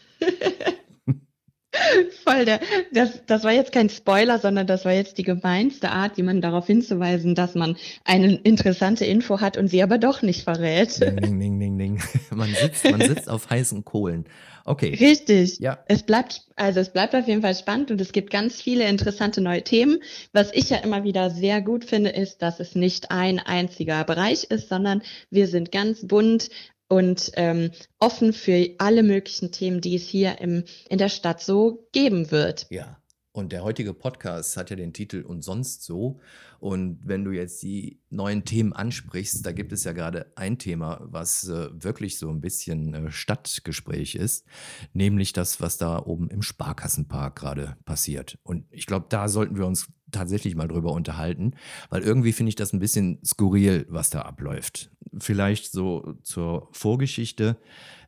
Voll, 2.30 2.44
der, 2.44 2.60
das, 2.92 3.24
das 3.26 3.44
war 3.44 3.52
jetzt 3.52 3.72
kein 3.72 3.88
Spoiler, 3.88 4.38
sondern 4.38 4.66
das 4.66 4.84
war 4.84 4.92
jetzt 4.92 5.18
die 5.18 5.22
gemeinste 5.22 5.90
Art, 5.90 6.16
jemanden 6.16 6.42
darauf 6.42 6.66
hinzuweisen, 6.66 7.34
dass 7.34 7.54
man 7.54 7.76
eine 8.04 8.34
interessante 8.34 9.04
Info 9.04 9.40
hat 9.40 9.56
und 9.56 9.68
sie 9.68 9.82
aber 9.82 9.98
doch 9.98 10.22
nicht 10.22 10.44
verrät. 10.44 11.00
Ding, 11.00 11.40
ding, 11.40 11.58
ding, 11.58 11.78
ding. 11.78 12.02
Man 12.30 12.54
sitzt, 12.54 12.90
man 12.90 13.00
sitzt 13.00 13.28
auf 13.28 13.50
heißen 13.50 13.84
Kohlen. 13.84 14.24
Okay. 14.64 14.96
Richtig. 15.00 15.58
Ja. 15.58 15.78
Es 15.88 16.02
bleibt, 16.02 16.42
also 16.56 16.80
es 16.80 16.90
bleibt 16.90 17.14
auf 17.14 17.26
jeden 17.26 17.42
Fall 17.42 17.54
spannend 17.54 17.90
und 17.90 18.00
es 18.00 18.12
gibt 18.12 18.30
ganz 18.30 18.60
viele 18.60 18.88
interessante 18.88 19.40
neue 19.40 19.62
Themen. 19.62 19.98
Was 20.32 20.52
ich 20.52 20.70
ja 20.70 20.78
immer 20.78 21.02
wieder 21.02 21.30
sehr 21.30 21.60
gut 21.60 21.84
finde, 21.84 22.10
ist, 22.10 22.42
dass 22.42 22.60
es 22.60 22.74
nicht 22.74 23.10
ein 23.10 23.38
einziger 23.38 24.04
Bereich 24.04 24.44
ist, 24.44 24.68
sondern 24.68 25.02
wir 25.30 25.48
sind 25.48 25.72
ganz 25.72 26.06
bunt 26.06 26.50
und 26.90 27.30
ähm, 27.34 27.70
offen 28.00 28.32
für 28.32 28.68
alle 28.78 29.02
möglichen 29.02 29.52
Themen, 29.52 29.80
die 29.80 29.94
es 29.94 30.08
hier 30.08 30.40
im, 30.40 30.64
in 30.88 30.98
der 30.98 31.08
Stadt 31.08 31.40
so 31.40 31.88
geben 31.92 32.30
wird. 32.30 32.66
Ja. 32.68 32.98
Und 33.32 33.52
der 33.52 33.62
heutige 33.62 33.94
Podcast 33.94 34.56
hat 34.56 34.70
ja 34.70 34.76
den 34.76 34.92
Titel 34.92 35.22
Und 35.22 35.42
sonst 35.42 35.84
so. 35.84 36.18
Und 36.58 36.98
wenn 37.04 37.24
du 37.24 37.30
jetzt 37.30 37.62
die 37.62 38.00
neuen 38.10 38.44
Themen 38.44 38.72
ansprichst, 38.72 39.46
da 39.46 39.52
gibt 39.52 39.72
es 39.72 39.84
ja 39.84 39.92
gerade 39.92 40.32
ein 40.34 40.58
Thema, 40.58 41.00
was 41.04 41.48
äh, 41.48 41.68
wirklich 41.72 42.18
so 42.18 42.28
ein 42.28 42.40
bisschen 42.40 42.92
äh, 42.92 43.10
Stadtgespräch 43.12 44.16
ist, 44.16 44.44
nämlich 44.92 45.32
das, 45.32 45.60
was 45.60 45.78
da 45.78 46.04
oben 46.04 46.28
im 46.28 46.42
Sparkassenpark 46.42 47.36
gerade 47.36 47.76
passiert. 47.84 48.36
Und 48.42 48.66
ich 48.72 48.86
glaube, 48.86 49.06
da 49.08 49.28
sollten 49.28 49.56
wir 49.56 49.64
uns 49.64 49.86
tatsächlich 50.10 50.56
mal 50.56 50.66
drüber 50.66 50.92
unterhalten, 50.92 51.52
weil 51.88 52.02
irgendwie 52.02 52.32
finde 52.32 52.48
ich 52.48 52.56
das 52.56 52.72
ein 52.72 52.80
bisschen 52.80 53.20
skurril, 53.24 53.86
was 53.88 54.10
da 54.10 54.22
abläuft. 54.22 54.90
Vielleicht 55.18 55.72
so 55.72 56.14
zur 56.22 56.68
Vorgeschichte. 56.72 57.56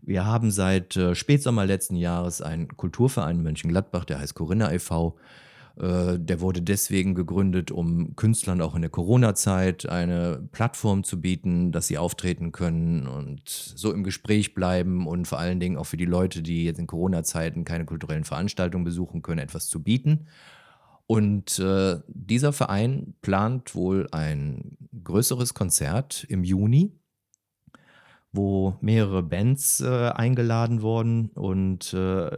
Wir 0.02 0.24
haben 0.24 0.50
seit 0.50 0.96
äh, 0.96 1.14
Spätsommer 1.14 1.66
letzten 1.66 1.96
Jahres 1.96 2.42
einen 2.42 2.68
Kulturverein 2.76 3.36
in 3.36 3.42
Mönchengladbach, 3.42 4.04
der 4.04 4.18
heißt 4.18 4.34
Corinna 4.34 4.72
e.V. 4.72 5.16
Äh, 5.76 6.18
der 6.18 6.40
wurde 6.40 6.60
deswegen 6.60 7.14
gegründet, 7.14 7.70
um 7.70 8.14
Künstlern 8.16 8.60
auch 8.60 8.74
in 8.74 8.82
der 8.82 8.90
Corona-Zeit 8.90 9.88
eine 9.88 10.46
Plattform 10.52 11.04
zu 11.04 11.20
bieten, 11.20 11.72
dass 11.72 11.86
sie 11.86 11.98
auftreten 11.98 12.52
können 12.52 13.06
und 13.06 13.48
so 13.48 13.92
im 13.92 14.04
Gespräch 14.04 14.54
bleiben 14.54 15.06
und 15.06 15.26
vor 15.26 15.38
allen 15.38 15.60
Dingen 15.60 15.76
auch 15.76 15.86
für 15.86 15.96
die 15.96 16.04
Leute, 16.04 16.42
die 16.42 16.64
jetzt 16.64 16.78
in 16.78 16.86
Corona-Zeiten 16.86 17.64
keine 17.64 17.84
kulturellen 17.84 18.24
Veranstaltungen 18.24 18.84
besuchen 18.84 19.22
können, 19.22 19.40
etwas 19.40 19.68
zu 19.68 19.82
bieten. 19.82 20.26
Und 21.06 21.58
äh, 21.58 22.00
dieser 22.06 22.52
Verein 22.52 23.14
plant 23.20 23.74
wohl 23.74 24.08
ein 24.12 24.76
größeres 25.04 25.54
Konzert 25.54 26.24
im 26.28 26.44
Juni 26.44 26.92
wo 28.32 28.76
mehrere 28.80 29.22
Bands 29.22 29.80
äh, 29.80 30.08
eingeladen 30.08 30.82
wurden 30.82 31.28
und 31.34 31.92
äh, 31.92 32.30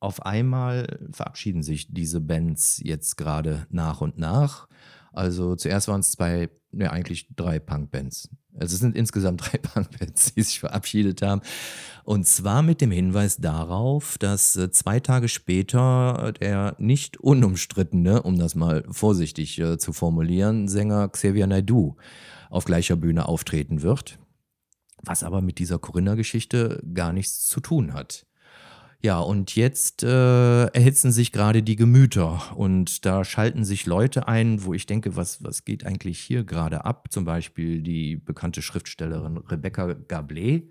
auf 0.00 0.24
einmal 0.24 0.98
verabschieden 1.12 1.62
sich 1.62 1.92
diese 1.92 2.20
Bands 2.20 2.80
jetzt 2.82 3.16
gerade 3.16 3.66
nach 3.70 4.00
und 4.00 4.18
nach. 4.18 4.66
Also 5.12 5.56
zuerst 5.56 5.88
waren 5.88 6.00
es 6.00 6.12
zwei, 6.12 6.48
ne, 6.72 6.90
eigentlich 6.90 7.28
drei 7.34 7.58
Punkbands. 7.58 8.28
Also 8.54 8.74
es 8.74 8.80
sind 8.80 8.96
insgesamt 8.96 9.42
drei 9.44 9.58
Punkbands, 9.58 10.34
die 10.34 10.42
sich 10.42 10.60
verabschiedet 10.60 11.22
haben. 11.22 11.42
Und 12.04 12.26
zwar 12.26 12.62
mit 12.62 12.80
dem 12.80 12.90
Hinweis 12.90 13.36
darauf, 13.36 14.18
dass 14.18 14.56
äh, 14.56 14.70
zwei 14.70 15.00
Tage 15.00 15.28
später 15.28 16.32
der 16.40 16.76
nicht 16.78 17.18
unumstrittene, 17.18 18.22
um 18.22 18.38
das 18.38 18.54
mal 18.54 18.84
vorsichtig 18.90 19.58
äh, 19.58 19.78
zu 19.78 19.92
formulieren, 19.92 20.68
Sänger 20.68 21.08
Xavier 21.08 21.46
Naidoo 21.46 21.96
auf 22.48 22.64
gleicher 22.64 22.96
Bühne 22.96 23.26
auftreten 23.26 23.82
wird 23.82 24.18
was 25.02 25.22
aber 25.22 25.40
mit 25.40 25.58
dieser 25.58 25.78
Corinna-Geschichte 25.78 26.82
gar 26.94 27.12
nichts 27.12 27.46
zu 27.46 27.60
tun 27.60 27.94
hat. 27.94 28.26
Ja, 29.02 29.18
und 29.20 29.56
jetzt 29.56 30.02
äh, 30.02 30.66
erhitzen 30.66 31.10
sich 31.10 31.32
gerade 31.32 31.62
die 31.62 31.76
Gemüter 31.76 32.54
und 32.54 33.06
da 33.06 33.24
schalten 33.24 33.64
sich 33.64 33.86
Leute 33.86 34.28
ein, 34.28 34.62
wo 34.64 34.74
ich 34.74 34.84
denke, 34.84 35.16
was, 35.16 35.42
was 35.42 35.64
geht 35.64 35.86
eigentlich 35.86 36.18
hier 36.20 36.44
gerade 36.44 36.84
ab? 36.84 37.06
Zum 37.10 37.24
Beispiel 37.24 37.80
die 37.80 38.16
bekannte 38.16 38.60
Schriftstellerin 38.60 39.38
Rebecca 39.38 39.86
Gablé, 39.86 40.64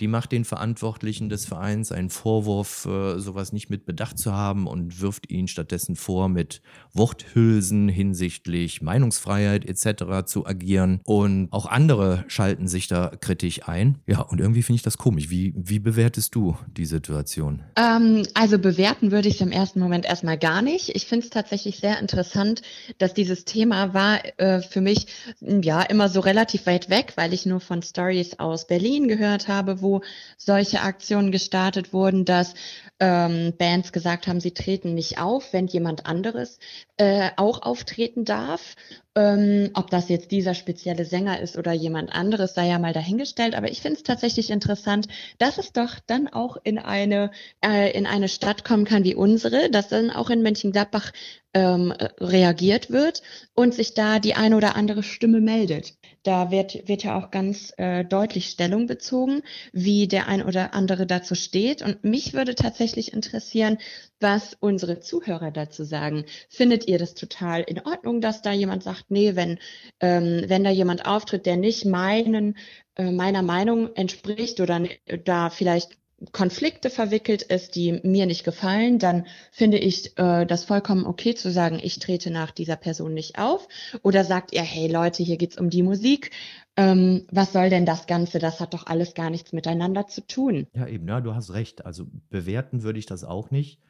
die 0.00 0.08
macht 0.08 0.32
den 0.32 0.44
Verantwortlichen 0.44 1.28
des 1.28 1.44
Vereins 1.44 1.92
einen 1.92 2.10
Vorwurf, 2.10 2.86
äh, 2.86 3.18
sowas 3.18 3.52
nicht 3.52 3.68
mit 3.68 3.84
Bedacht 3.84 4.18
zu 4.18 4.32
haben 4.32 4.66
und 4.66 5.00
wirft 5.00 5.30
ihnen 5.30 5.46
stattdessen 5.46 5.94
vor, 5.94 6.28
mit 6.28 6.62
Worthülsen 6.94 7.88
hinsichtlich 7.88 8.80
Meinungsfreiheit 8.80 9.66
etc. 9.66 10.24
zu 10.24 10.46
agieren. 10.46 11.00
Und 11.04 11.48
auch 11.50 11.66
andere 11.66 12.24
schalten 12.28 12.66
sich 12.66 12.88
da 12.88 13.12
kritisch 13.20 13.68
ein. 13.68 13.98
Ja, 14.06 14.22
und 14.22 14.40
irgendwie 14.40 14.62
finde 14.62 14.76
ich 14.76 14.82
das 14.82 14.96
komisch. 14.96 15.28
Wie, 15.28 15.52
wie 15.56 15.78
bewertest 15.78 16.34
du 16.34 16.56
die 16.76 16.86
Situation? 16.86 17.62
Ähm, 17.76 18.22
also 18.34 18.58
bewerten 18.58 19.10
würde 19.10 19.28
ich 19.28 19.34
es 19.34 19.40
im 19.40 19.52
ersten 19.52 19.80
Moment 19.80 20.06
erstmal 20.06 20.38
gar 20.38 20.62
nicht. 20.62 20.88
Ich 20.96 21.06
finde 21.06 21.24
es 21.24 21.30
tatsächlich 21.30 21.78
sehr 21.78 21.98
interessant, 21.98 22.62
dass 22.98 23.12
dieses 23.12 23.44
Thema 23.44 23.92
war 23.92 24.20
äh, 24.38 24.62
für 24.62 24.80
mich 24.80 25.06
ja 25.40 25.82
immer 25.82 26.08
so 26.08 26.20
relativ 26.20 26.66
weit 26.66 26.88
weg, 26.88 27.12
weil 27.16 27.34
ich 27.34 27.44
nur 27.44 27.60
von 27.60 27.82
Stories 27.82 28.38
aus 28.38 28.66
Berlin 28.66 29.08
gehört 29.08 29.48
habe, 29.48 29.82
wo 29.82 29.89
solche 30.36 30.82
Aktionen 30.82 31.32
gestartet 31.32 31.92
wurden, 31.92 32.24
dass 32.24 32.54
ähm, 33.00 33.54
Bands 33.58 33.92
gesagt 33.92 34.26
haben, 34.26 34.40
sie 34.40 34.52
treten 34.52 34.94
nicht 34.94 35.18
auf, 35.18 35.52
wenn 35.52 35.66
jemand 35.66 36.06
anderes 36.06 36.58
äh, 36.98 37.30
auch 37.36 37.62
auftreten 37.62 38.24
darf. 38.24 38.76
Ähm, 39.16 39.70
ob 39.74 39.90
das 39.90 40.08
jetzt 40.08 40.30
dieser 40.30 40.54
spezielle 40.54 41.04
Sänger 41.04 41.40
ist 41.40 41.58
oder 41.58 41.72
jemand 41.72 42.12
anderes, 42.12 42.54
sei 42.54 42.68
ja 42.68 42.78
mal 42.78 42.92
dahingestellt. 42.92 43.56
Aber 43.56 43.68
ich 43.68 43.80
finde 43.82 43.96
es 43.96 44.04
tatsächlich 44.04 44.50
interessant, 44.50 45.08
dass 45.38 45.58
es 45.58 45.72
doch 45.72 45.98
dann 46.06 46.28
auch 46.28 46.56
in 46.62 46.78
eine, 46.78 47.32
äh, 47.64 47.90
in 47.90 48.06
eine 48.06 48.28
Stadt 48.28 48.64
kommen 48.64 48.84
kann 48.84 49.02
wie 49.02 49.16
unsere, 49.16 49.68
dass 49.68 49.88
dann 49.88 50.10
auch 50.10 50.30
in 50.30 50.42
Mönchengladbach 50.42 51.10
ähm, 51.54 51.92
reagiert 52.20 52.90
wird 52.90 53.22
und 53.54 53.74
sich 53.74 53.94
da 53.94 54.20
die 54.20 54.34
eine 54.34 54.56
oder 54.56 54.76
andere 54.76 55.02
Stimme 55.02 55.40
meldet. 55.40 55.94
Da 56.22 56.50
wird, 56.50 56.86
wird 56.86 57.02
ja 57.02 57.18
auch 57.18 57.30
ganz 57.30 57.72
äh, 57.78 58.04
deutlich 58.04 58.50
Stellung 58.50 58.86
bezogen, 58.86 59.42
wie 59.72 60.06
der 60.06 60.28
ein 60.28 60.44
oder 60.44 60.74
andere 60.74 61.06
dazu 61.06 61.34
steht. 61.34 61.82
Und 61.82 62.04
mich 62.04 62.34
würde 62.34 62.54
tatsächlich 62.54 63.12
interessieren, 63.12 63.78
was 64.20 64.56
unsere 64.60 65.00
Zuhörer 65.00 65.50
dazu 65.50 65.82
sagen. 65.82 66.24
Findet 66.50 66.86
ihr 66.86 66.98
das 66.98 67.14
total 67.14 67.62
in 67.62 67.80
Ordnung, 67.80 68.20
dass 68.20 68.42
da 68.42 68.52
jemand 68.52 68.82
sagt, 68.82 68.99
nee, 69.08 69.36
wenn, 69.36 69.58
ähm, 70.00 70.44
wenn 70.46 70.64
da 70.64 70.70
jemand 70.70 71.06
auftritt, 71.06 71.46
der 71.46 71.56
nicht 71.56 71.84
meinen, 71.84 72.56
äh, 72.96 73.10
meiner 73.10 73.42
Meinung 73.42 73.94
entspricht 73.94 74.60
oder 74.60 74.82
da 75.24 75.50
vielleicht 75.50 76.00
Konflikte 76.32 76.90
verwickelt 76.90 77.42
ist, 77.42 77.76
die 77.76 78.00
mir 78.02 78.26
nicht 78.26 78.44
gefallen, 78.44 78.98
dann 78.98 79.26
finde 79.52 79.78
ich 79.78 80.18
äh, 80.18 80.44
das 80.44 80.64
vollkommen 80.64 81.06
okay 81.06 81.34
zu 81.34 81.50
sagen, 81.50 81.80
ich 81.82 81.98
trete 81.98 82.30
nach 82.30 82.50
dieser 82.50 82.76
Person 82.76 83.14
nicht 83.14 83.38
auf. 83.38 83.68
Oder 84.02 84.24
sagt 84.24 84.52
ihr, 84.52 84.62
hey 84.62 84.86
Leute, 84.90 85.22
hier 85.22 85.38
geht's 85.38 85.58
um 85.58 85.70
die 85.70 85.82
Musik. 85.82 86.30
Ähm, 86.76 87.26
was 87.30 87.52
soll 87.52 87.70
denn 87.70 87.86
das 87.86 88.06
Ganze? 88.06 88.38
Das 88.38 88.60
hat 88.60 88.74
doch 88.74 88.86
alles 88.86 89.14
gar 89.14 89.30
nichts 89.30 89.52
miteinander 89.52 90.08
zu 90.08 90.26
tun. 90.26 90.66
Ja, 90.74 90.86
eben, 90.86 91.08
ja, 91.08 91.22
du 91.22 91.34
hast 91.34 91.54
recht. 91.54 91.86
Also 91.86 92.06
bewerten 92.28 92.82
würde 92.82 92.98
ich 92.98 93.06
das 93.06 93.24
auch 93.24 93.50
nicht 93.50 93.80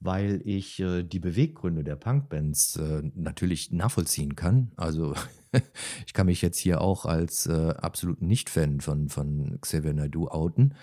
weil 0.00 0.40
ich 0.44 0.80
äh, 0.80 1.02
die 1.02 1.18
Beweggründe 1.18 1.84
der 1.84 1.96
Punkbands 1.96 2.76
äh, 2.76 3.02
natürlich 3.14 3.72
nachvollziehen 3.72 4.36
kann. 4.36 4.72
Also 4.76 5.14
ich 6.06 6.12
kann 6.14 6.26
mich 6.26 6.42
jetzt 6.42 6.58
hier 6.58 6.80
auch 6.80 7.04
als 7.04 7.46
äh, 7.46 7.70
absoluten 7.70 8.26
Nicht-Fan 8.26 8.80
von, 8.80 9.08
von 9.08 9.58
Xavier 9.60 9.94
Naidoo 9.94 10.28
outen, 10.28 10.74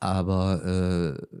aber 0.00 1.18
äh, 1.30 1.38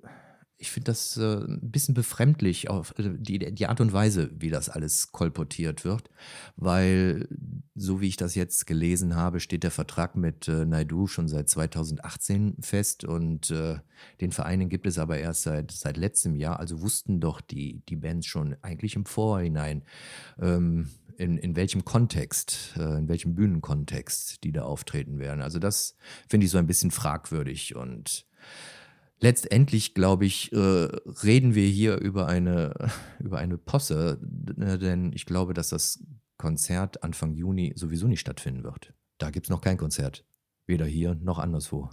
ich 0.56 0.70
finde 0.70 0.86
das 0.86 1.16
äh, 1.16 1.36
ein 1.36 1.70
bisschen 1.70 1.94
befremdlich, 1.94 2.70
auf 2.70 2.94
äh, 2.98 3.10
die, 3.18 3.38
die 3.38 3.66
Art 3.66 3.80
und 3.80 3.92
Weise, 3.92 4.30
wie 4.38 4.50
das 4.50 4.68
alles 4.68 5.12
kolportiert 5.12 5.84
wird, 5.84 6.10
weil, 6.56 7.28
so 7.74 8.00
wie 8.00 8.08
ich 8.08 8.16
das 8.16 8.34
jetzt 8.34 8.66
gelesen 8.66 9.16
habe, 9.16 9.40
steht 9.40 9.62
der 9.62 9.70
Vertrag 9.70 10.16
mit 10.16 10.48
äh, 10.48 10.64
Naidu 10.64 11.06
schon 11.06 11.28
seit 11.28 11.48
2018 11.48 12.56
fest 12.60 13.04
und 13.04 13.50
äh, 13.50 13.78
den 14.20 14.32
Vereinen 14.32 14.68
gibt 14.68 14.86
es 14.86 14.98
aber 14.98 15.18
erst 15.18 15.42
seit, 15.42 15.70
seit 15.70 15.96
letztem 15.96 16.36
Jahr, 16.36 16.60
also 16.60 16.82
wussten 16.82 17.20
doch 17.20 17.40
die, 17.40 17.82
die 17.88 17.96
Bands 17.96 18.26
schon 18.26 18.56
eigentlich 18.62 18.96
im 18.96 19.06
Vorhinein, 19.06 19.82
ähm, 20.40 20.88
in, 21.16 21.38
in 21.38 21.56
welchem 21.56 21.84
Kontext, 21.84 22.74
äh, 22.76 22.98
in 22.98 23.08
welchem 23.08 23.34
Bühnenkontext 23.34 24.42
die 24.44 24.52
da 24.52 24.62
auftreten 24.62 25.18
werden. 25.18 25.42
Also 25.42 25.58
das 25.58 25.96
finde 26.28 26.46
ich 26.46 26.50
so 26.50 26.58
ein 26.58 26.66
bisschen 26.66 26.90
fragwürdig 26.90 27.76
und 27.76 28.26
letztendlich, 29.24 29.94
glaube 29.94 30.26
ich, 30.26 30.52
äh, 30.52 30.56
reden 30.56 31.54
wir 31.54 31.66
hier 31.66 31.96
über 31.96 32.28
eine, 32.28 32.74
über 33.18 33.38
eine 33.38 33.56
Posse, 33.56 34.20
äh, 34.58 34.78
denn 34.78 35.12
ich 35.14 35.24
glaube, 35.24 35.54
dass 35.54 35.70
das 35.70 36.04
Konzert 36.36 37.02
Anfang 37.02 37.32
Juni 37.32 37.72
sowieso 37.74 38.06
nicht 38.06 38.20
stattfinden 38.20 38.64
wird. 38.64 38.92
Da 39.18 39.30
gibt 39.30 39.46
es 39.46 39.50
noch 39.50 39.62
kein 39.62 39.78
Konzert. 39.78 40.26
Weder 40.66 40.84
hier 40.84 41.14
noch 41.14 41.38
anderswo. 41.38 41.88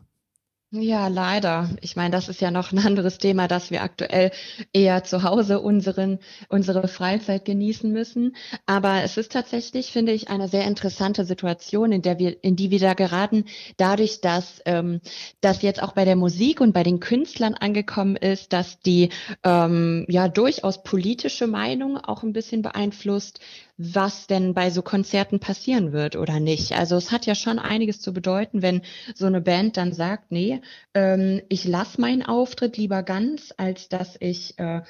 Ja, 0.73 1.09
leider. 1.09 1.69
Ich 1.81 1.97
meine, 1.97 2.11
das 2.11 2.29
ist 2.29 2.39
ja 2.39 2.49
noch 2.49 2.71
ein 2.71 2.79
anderes 2.79 3.17
Thema, 3.17 3.49
dass 3.49 3.71
wir 3.71 3.81
aktuell 3.83 4.31
eher 4.71 5.03
zu 5.03 5.23
Hause 5.23 5.59
unseren, 5.59 6.19
unsere 6.47 6.87
Freizeit 6.87 7.43
genießen 7.43 7.91
müssen. 7.91 8.37
Aber 8.65 9.03
es 9.03 9.17
ist 9.17 9.33
tatsächlich, 9.33 9.91
finde 9.91 10.13
ich, 10.13 10.29
eine 10.29 10.47
sehr 10.47 10.65
interessante 10.65 11.25
Situation, 11.25 11.91
in 11.91 12.01
der 12.01 12.19
wir, 12.19 12.41
in 12.41 12.55
die 12.55 12.71
wir 12.71 12.79
da 12.79 12.93
geraten, 12.93 13.43
dadurch, 13.75 14.21
dass 14.21 14.61
ähm, 14.65 15.01
das 15.41 15.61
jetzt 15.61 15.83
auch 15.83 15.91
bei 15.91 16.05
der 16.05 16.15
Musik 16.15 16.61
und 16.61 16.71
bei 16.71 16.83
den 16.83 17.01
Künstlern 17.01 17.53
angekommen 17.53 18.15
ist, 18.15 18.53
dass 18.53 18.79
die 18.79 19.09
ähm, 19.43 20.05
ja 20.07 20.29
durchaus 20.29 20.83
politische 20.83 21.47
Meinung 21.47 21.97
auch 21.97 22.23
ein 22.23 22.31
bisschen 22.31 22.61
beeinflusst, 22.61 23.41
was 23.81 24.27
denn 24.27 24.53
bei 24.53 24.69
so 24.69 24.81
Konzerten 24.81 25.39
passieren 25.39 25.91
wird 25.91 26.15
oder 26.15 26.39
nicht. 26.39 26.73
Also 26.73 26.95
es 26.95 27.11
hat 27.11 27.25
ja 27.25 27.35
schon 27.35 27.57
einiges 27.57 27.99
zu 27.99 28.13
bedeuten, 28.13 28.61
wenn 28.61 28.81
so 29.15 29.25
eine 29.25 29.41
Band 29.41 29.77
dann 29.77 29.93
sagt, 29.93 30.31
nee, 30.31 30.61
ähm, 30.93 31.41
ich 31.49 31.65
lasse 31.65 31.99
meinen 31.99 32.23
Auftritt 32.23 32.77
lieber 32.77 33.01
ganz, 33.03 33.53
als 33.57 33.89
dass 33.89 34.17
ich 34.19 34.57
äh, 34.59 34.81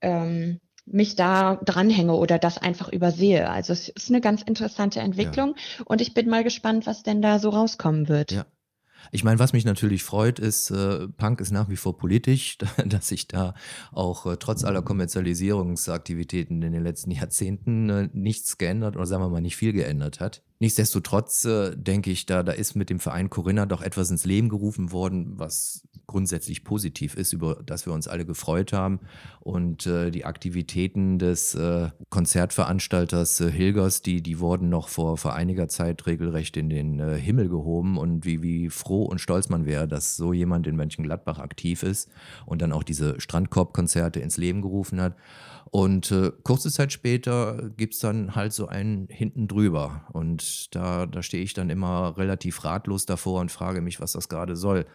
ähm, 0.00 0.60
mich 0.86 1.16
da 1.16 1.56
dranhänge 1.56 2.14
oder 2.14 2.38
das 2.38 2.58
einfach 2.58 2.88
übersehe. 2.88 3.50
Also 3.50 3.72
es 3.72 3.88
ist 3.88 4.10
eine 4.10 4.20
ganz 4.20 4.42
interessante 4.42 5.00
Entwicklung 5.00 5.54
ja. 5.56 5.84
und 5.84 6.00
ich 6.00 6.14
bin 6.14 6.28
mal 6.28 6.44
gespannt, 6.44 6.86
was 6.86 7.02
denn 7.02 7.22
da 7.22 7.40
so 7.40 7.50
rauskommen 7.50 8.08
wird. 8.08 8.30
Ja. 8.30 8.46
Ich 9.12 9.24
meine, 9.24 9.38
was 9.38 9.52
mich 9.52 9.64
natürlich 9.64 10.02
freut, 10.02 10.38
ist, 10.38 10.70
äh, 10.70 11.08
Punk 11.08 11.40
ist 11.40 11.50
nach 11.50 11.68
wie 11.68 11.76
vor 11.76 11.96
politisch, 11.96 12.58
dass 12.86 13.08
sich 13.08 13.28
da 13.28 13.54
auch 13.92 14.26
äh, 14.26 14.36
trotz 14.38 14.64
aller 14.64 14.82
Kommerzialisierungsaktivitäten 14.82 16.62
in 16.62 16.72
den 16.72 16.82
letzten 16.82 17.10
Jahrzehnten 17.10 17.90
äh, 17.90 18.08
nichts 18.12 18.58
geändert 18.58 18.96
oder 18.96 19.06
sagen 19.06 19.22
wir 19.22 19.28
mal 19.28 19.40
nicht 19.40 19.56
viel 19.56 19.72
geändert 19.72 20.20
hat. 20.20 20.42
Nichtsdestotrotz 20.58 21.44
äh, 21.44 21.76
denke 21.76 22.10
ich, 22.10 22.24
da, 22.24 22.42
da 22.42 22.52
ist 22.52 22.76
mit 22.76 22.88
dem 22.88 22.98
Verein 22.98 23.28
Corinna 23.28 23.66
doch 23.66 23.82
etwas 23.82 24.10
ins 24.10 24.24
Leben 24.24 24.48
gerufen 24.48 24.90
worden, 24.90 25.38
was 25.38 25.86
grundsätzlich 26.06 26.64
positiv 26.64 27.16
ist, 27.16 27.32
über 27.32 27.62
das 27.66 27.84
wir 27.84 27.92
uns 27.92 28.08
alle 28.08 28.24
gefreut 28.24 28.72
haben. 28.72 29.00
Und 29.40 29.86
äh, 29.86 30.10
die 30.10 30.24
Aktivitäten 30.24 31.18
des 31.18 31.54
äh, 31.54 31.90
Konzertveranstalters 32.08 33.40
äh, 33.40 33.50
Hilgers, 33.50 34.02
die, 34.02 34.22
die 34.22 34.40
wurden 34.40 34.68
noch 34.68 34.88
vor, 34.88 35.18
vor 35.18 35.34
einiger 35.34 35.68
Zeit 35.68 36.06
regelrecht 36.06 36.56
in 36.56 36.70
den 36.70 37.00
äh, 37.00 37.18
Himmel 37.18 37.48
gehoben. 37.48 37.98
Und 37.98 38.24
wie, 38.24 38.42
wie 38.42 38.70
froh 38.70 39.04
und 39.04 39.20
stolz 39.20 39.48
man 39.48 39.66
wäre, 39.66 39.86
dass 39.86 40.16
so 40.16 40.32
jemand 40.32 40.66
in 40.66 40.76
Mönchengladbach 40.76 41.38
aktiv 41.38 41.82
ist 41.82 42.08
und 42.46 42.62
dann 42.62 42.72
auch 42.72 42.82
diese 42.82 43.20
Strandkorbkonzerte 43.20 44.20
ins 44.20 44.36
Leben 44.36 44.62
gerufen 44.62 45.00
hat. 45.00 45.16
Und 45.70 46.10
äh, 46.12 46.32
kurze 46.42 46.70
Zeit 46.70 46.92
später 46.92 47.70
gibt 47.76 47.94
es 47.94 48.00
dann 48.00 48.34
halt 48.34 48.52
so 48.52 48.68
einen 48.68 49.08
hinten 49.10 49.48
drüber. 49.48 50.06
Und 50.12 50.74
da, 50.74 51.06
da 51.06 51.22
stehe 51.22 51.42
ich 51.42 51.54
dann 51.54 51.70
immer 51.70 52.16
relativ 52.16 52.64
ratlos 52.64 53.06
davor 53.06 53.40
und 53.40 53.50
frage 53.50 53.80
mich, 53.80 54.00
was 54.00 54.12
das 54.12 54.28
gerade 54.28 54.56
soll. 54.56 54.86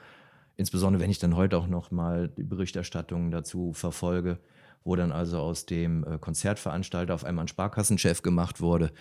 Insbesondere 0.57 1.01
wenn 1.01 1.11
ich 1.11 1.19
dann 1.19 1.35
heute 1.35 1.57
auch 1.57 1.67
noch 1.67 1.91
mal 1.91 2.29
die 2.29 2.43
Berichterstattung 2.43 3.31
dazu 3.31 3.73
verfolge, 3.73 4.39
wo 4.83 4.95
dann 4.95 5.11
also 5.11 5.39
aus 5.39 5.65
dem 5.65 6.03
äh, 6.03 6.17
Konzertveranstalter 6.17 7.13
auf 7.13 7.25
einmal 7.25 7.45
ein 7.45 7.49
Sparkassenchef 7.49 8.21
gemacht 8.21 8.61
wurde. 8.61 8.91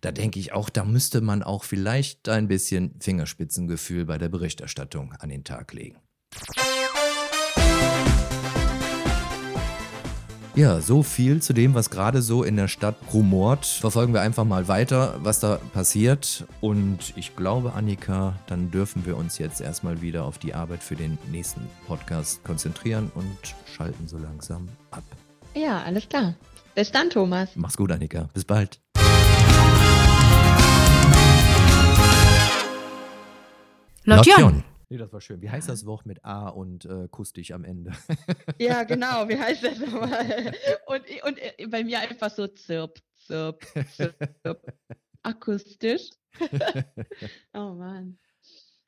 Da 0.00 0.12
denke 0.12 0.38
ich 0.38 0.52
auch, 0.52 0.70
da 0.70 0.84
müsste 0.84 1.20
man 1.20 1.42
auch 1.42 1.64
vielleicht 1.64 2.28
ein 2.28 2.48
bisschen 2.48 2.94
Fingerspitzengefühl 3.00 4.04
bei 4.04 4.18
der 4.18 4.28
Berichterstattung 4.28 5.12
an 5.18 5.28
den 5.28 5.44
Tag 5.44 5.72
legen. 5.72 5.98
Ja, 10.56 10.80
so 10.80 11.02
viel 11.02 11.42
zu 11.42 11.52
dem, 11.52 11.74
was 11.74 11.90
gerade 11.90 12.22
so 12.22 12.42
in 12.42 12.56
der 12.56 12.66
Stadt 12.66 12.96
rumort. 13.12 13.66
Verfolgen 13.66 14.14
wir 14.14 14.22
einfach 14.22 14.46
mal 14.46 14.68
weiter, 14.68 15.16
was 15.22 15.38
da 15.38 15.56
passiert. 15.74 16.46
Und 16.62 17.12
ich 17.14 17.36
glaube, 17.36 17.74
Annika, 17.74 18.32
dann 18.46 18.70
dürfen 18.70 19.04
wir 19.04 19.18
uns 19.18 19.36
jetzt 19.36 19.60
erstmal 19.60 20.00
wieder 20.00 20.24
auf 20.24 20.38
die 20.38 20.54
Arbeit 20.54 20.82
für 20.82 20.96
den 20.96 21.18
nächsten 21.30 21.60
Podcast 21.86 22.42
konzentrieren 22.42 23.12
und 23.14 23.36
schalten 23.66 24.08
so 24.08 24.16
langsam 24.16 24.66
ab. 24.92 25.04
Ja, 25.54 25.82
alles 25.82 26.08
klar. 26.08 26.34
Bis 26.74 26.90
dann, 26.90 27.10
Thomas. 27.10 27.50
Mach's 27.54 27.76
gut, 27.76 27.92
Annika. 27.92 28.30
Bis 28.32 28.46
bald. 28.46 28.80
Lotion. 34.04 34.64
Nee, 34.88 34.98
das 34.98 35.12
war 35.12 35.20
schön. 35.20 35.42
Wie 35.42 35.50
heißt 35.50 35.68
das 35.68 35.84
Wort 35.84 36.06
mit 36.06 36.24
A 36.24 36.48
und 36.48 36.84
äh, 36.84 37.08
kuss 37.10 37.32
dich 37.32 37.52
am 37.52 37.64
Ende? 37.64 37.92
Ja, 38.58 38.84
genau. 38.84 39.28
Wie 39.28 39.38
heißt 39.38 39.64
das 39.64 39.78
nochmal? 39.78 40.54
Und, 40.86 41.02
und 41.24 41.38
äh, 41.38 41.66
bei 41.66 41.82
mir 41.82 42.00
einfach 42.00 42.30
so 42.30 42.46
zirp, 42.46 43.00
zirp, 43.16 43.64
zirp. 43.96 44.72
Akustisch. 45.22 46.10
oh 47.54 47.74
Mann. 47.74 48.18